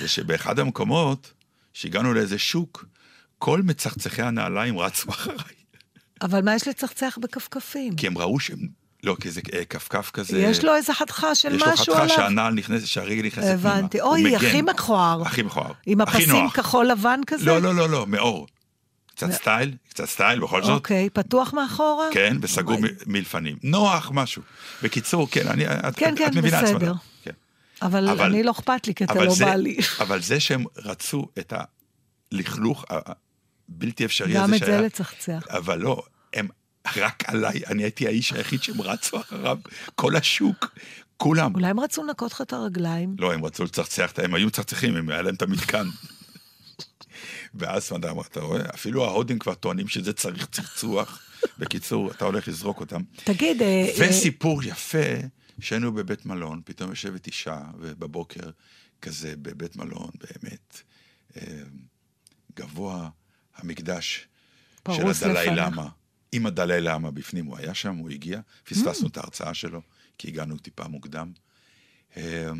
[0.00, 1.32] זה שבאחד המקומות,
[1.72, 2.84] שהגענו לאיזה שוק,
[3.38, 5.54] כל מצחצחי הנעליים רצו אחריי.
[6.22, 7.96] אבל מה יש לצחצח בכפכפים?
[7.96, 8.68] כי הם ראו שהם,
[9.08, 10.38] לא, כי זה אה, כפכף כזה.
[10.38, 12.16] יש לו איזה חתיכה של יש לו משהו חתיכה עליו.
[12.16, 13.74] שהנעל נכנסת, שהרגל נכנסת פנימה.
[13.76, 14.00] הבנתי.
[14.00, 14.36] אוי.
[14.36, 15.22] הכי מכוער.
[15.22, 15.72] הכי מכוער.
[15.86, 16.48] עם הפסים.
[16.50, 17.44] כחול לבן כזה?
[17.46, 18.46] לא, לא, לא, לא, מאור.
[19.14, 20.70] קצת סטייל, קצת סטייל בכל זאת.
[20.70, 22.06] אוקיי, פתוח מאחורה?
[22.12, 23.56] כן, וסגור מלפנים.
[23.62, 24.42] נוח, משהו.
[24.82, 26.92] בקיצור, כן, אני, כן, את, כן, את בסדר.
[27.22, 27.30] כן.
[27.82, 29.76] אבל אבל- אני לא אכפת לי, כי אתה לא זה- בא לי.
[30.04, 31.52] אבל זה שהם רצו את
[32.32, 32.84] הלכלוך
[33.68, 34.78] הבלתי אפשרי הזה גם את שהיה...
[34.78, 35.42] זה לצחצח.
[35.50, 36.02] אבל לא,
[36.96, 39.58] רק עליי, אני הייתי האיש היחיד שהם רצו אחריו,
[39.94, 40.74] כל השוק,
[41.16, 41.54] כולם.
[41.54, 43.16] אולי הם רצו לנקות לך את הרגליים?
[43.18, 45.86] לא, הם רצו לצחצח, הם היו מצחצחים, הם היה להם את המתקן.
[47.54, 51.22] ואז אמר, אתה רואה, אפילו ההודים כבר טוענים שזה צריך צחצוח.
[51.58, 53.02] בקיצור, אתה הולך לזרוק אותם.
[53.24, 54.98] תגיד, אה, אה, וסיפור יפה,
[55.60, 58.50] שהיינו בבית מלון, פתאום יושבת אישה, ובבוקר
[59.02, 60.82] כזה בבית מלון, באמת,
[61.36, 61.42] אה,
[62.56, 63.08] גבוה
[63.56, 64.28] המקדש
[64.92, 65.46] של הדלאי.
[65.56, 65.88] למה.
[66.32, 69.82] עם הדלאי למה בפנים, הוא היה שם, הוא הגיע, פספסנו את ההרצאה שלו,
[70.18, 71.32] כי הגענו טיפה מוקדם.
[72.16, 72.50] אה,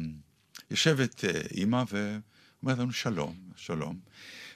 [0.71, 3.99] יושבת אה, אימא ואומרת לנו שלום, שלום.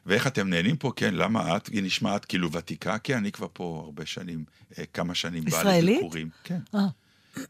[0.07, 0.93] ואיך אתם נהנים פה?
[0.97, 1.67] כן, למה את?
[1.67, 4.45] היא נשמעת כאילו ותיקה, כן, אני כבר פה הרבה שנים,
[4.79, 5.45] אה, כמה שנים.
[5.45, 5.97] באה ישראלית?
[5.97, 6.29] לביקורים.
[6.45, 6.61] כן.
[6.75, 6.87] אה,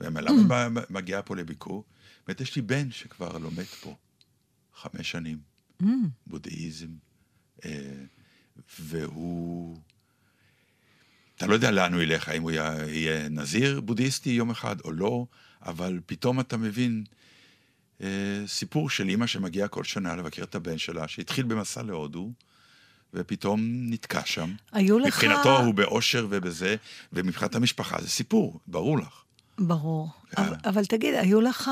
[0.01, 1.85] ולמה מגיעה פה לביקור?
[2.27, 3.97] באמת, יש לי בן שכבר לומד פה
[4.75, 5.39] חמש שנים,
[5.83, 5.87] mm,
[6.27, 6.89] בודהיזם,
[8.81, 9.77] והוא...
[11.43, 15.27] אתה לא יודע לאן הוא ילך, האם הוא יהיה, נזיר בודהיסטי יום אחד או לא,
[15.67, 17.05] אבל פתאום אתה מבין
[18.03, 18.09] אה,
[18.47, 22.31] סיפור של אימא שמגיעה כל שנה לבקר את הבן שלה, שהתחיל במסע להודו,
[23.15, 24.55] ופתאום נתקע שם.
[24.73, 25.07] היו לך...
[25.07, 26.77] מבחינתו הוא באושר ובזה,
[27.13, 29.23] ומבחינת המשפחה זה סיפור, ברור לך.
[29.59, 30.11] ברור.
[30.39, 30.47] אה.
[30.47, 31.71] אבל, אבל תגיד, היו לך...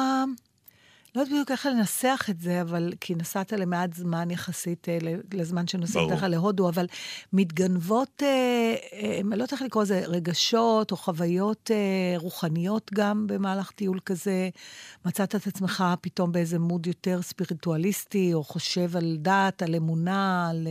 [1.14, 4.98] לא יודעת בדיוק איך לנסח את זה, אבל כי נסעת למעט זמן יחסית אה,
[5.34, 6.10] לזמן שנוסעים.
[6.10, 6.86] ככה להודו, אבל
[7.32, 11.70] מתגנבות, אה, אה, אני לא יודעת איך לקרוא לזה, רגשות או חוויות
[12.16, 14.48] רוחניות גם במהלך טיול כזה.
[15.04, 20.68] מצאת את עצמך פתאום באיזה מוד יותר ספיריטואליסטי, או חושב על דת, על אמונה, על...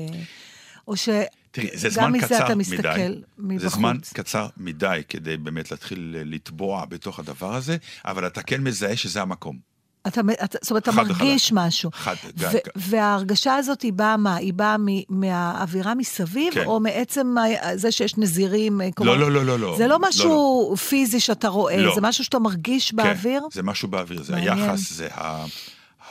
[0.87, 1.09] או ש...
[1.51, 3.21] תראי, זה זמן קצר מדי.
[3.37, 3.61] מבחוץ.
[3.61, 8.97] זה זמן קצר מדי כדי באמת להתחיל לטבוע בתוך הדבר הזה, אבל אתה כן מזהה
[8.97, 9.69] שזה המקום.
[10.07, 11.57] אתה, אתה, זאת אומרת, אתה מרגיש וחלק.
[11.67, 11.89] משהו.
[11.93, 14.35] חד, ו- גם- וההרגשה הזאת היא באה מה?
[14.35, 16.65] היא באה מ- מהאווירה מסביב, כן.
[16.65, 17.35] או מעצם
[17.75, 18.81] זה שיש נזירים?
[18.81, 19.75] אה, כלומר, לא, לא, לא, לא.
[19.77, 21.95] זה לא לא, משהו פיזי שאתה רואה, לא.
[21.95, 23.41] זה משהו שאתה מרגיש באוויר?
[23.41, 24.57] כן, זה משהו באוויר, זה מעניין.
[24.59, 25.45] היחס, זה ה,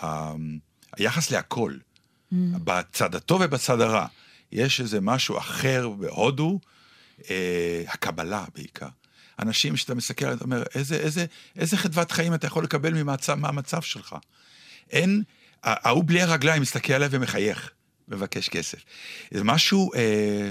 [0.03, 0.33] ה,
[0.97, 1.73] היחס להכל.
[2.33, 4.07] בצד הטוב ובצד הרע.
[4.53, 6.59] יש איזה משהו אחר בהודו,
[7.31, 8.87] אה, הקבלה בעיקר.
[9.39, 11.27] אנשים שאתה מסתכל אתה אומר, איזה, איזה,
[11.57, 14.17] איזה חדוות חיים אתה יכול לקבל ממצב, מהמצב שלך?
[14.91, 15.23] אין,
[15.63, 17.71] ההוא בלי הרגליים מסתכל עליהם ומחייך,
[18.09, 18.79] מבקש כסף.
[19.31, 20.51] זה משהו, אה,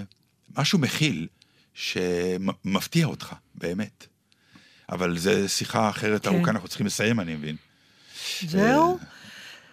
[0.57, 1.27] משהו מכיל
[1.73, 4.07] שמפתיע אותך, באמת.
[4.91, 6.35] אבל זו שיחה אחרת כן.
[6.35, 7.55] ארוכה, אנחנו צריכים לסיים, אני מבין.
[8.41, 8.99] זהו?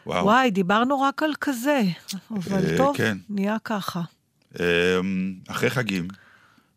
[0.07, 0.25] וואו.
[0.25, 1.81] וואי, דיברנו רק על כזה,
[2.31, 3.19] אבל אה, טוב, כן.
[3.29, 4.01] נהיה ככה.
[4.61, 6.09] אמ, אחרי חגים,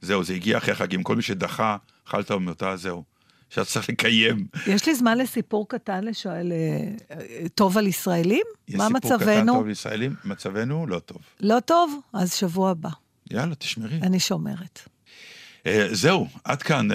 [0.02, 1.78] זהו, זה הגיע אחרי חגים, כל מי שדחה,
[2.08, 3.04] אכלת ומותה, זהו.
[3.48, 4.48] עכשיו צריך לקיים.
[4.68, 8.44] יש לי זמן לסיפור קטן לשואל, אה, אה, טוב על ישראלים?
[8.68, 9.54] יש מה סיפור קטן מצבנו?
[9.54, 11.18] טוב לישראלים, מצבנו לא טוב.
[11.40, 12.00] לא טוב?
[12.14, 12.90] אז שבוע הבא.
[13.32, 14.00] יאללה, תשמרי.
[14.02, 14.82] אני שומרת.
[15.66, 16.88] אה, זהו, עד כאן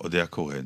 [0.00, 0.64] אודיה קורן,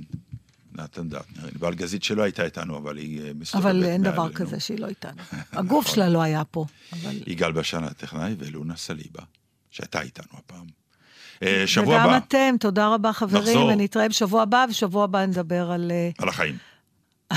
[0.72, 1.48] נתן דטנר.
[1.52, 4.32] ענבל גזית שלא הייתה איתנו, אבל היא מסתובבת אבל אין דבר.
[4.32, 5.22] כזה שהיא לא איתנו.
[5.52, 6.66] הגוף שלה לא היה פה.
[7.26, 9.22] יגאל בשן הטכנאי ולונה סליבה,
[9.70, 10.85] שהייתה איתנו הפעם.
[11.42, 13.66] אה, שבוע וגם הבא, אתם, תודה רבה חברים, נחזור.
[13.72, 15.90] ונתראה בשבוע הבא, ושבוע הבא נדבר על...
[15.90, 16.56] אה, על החיים.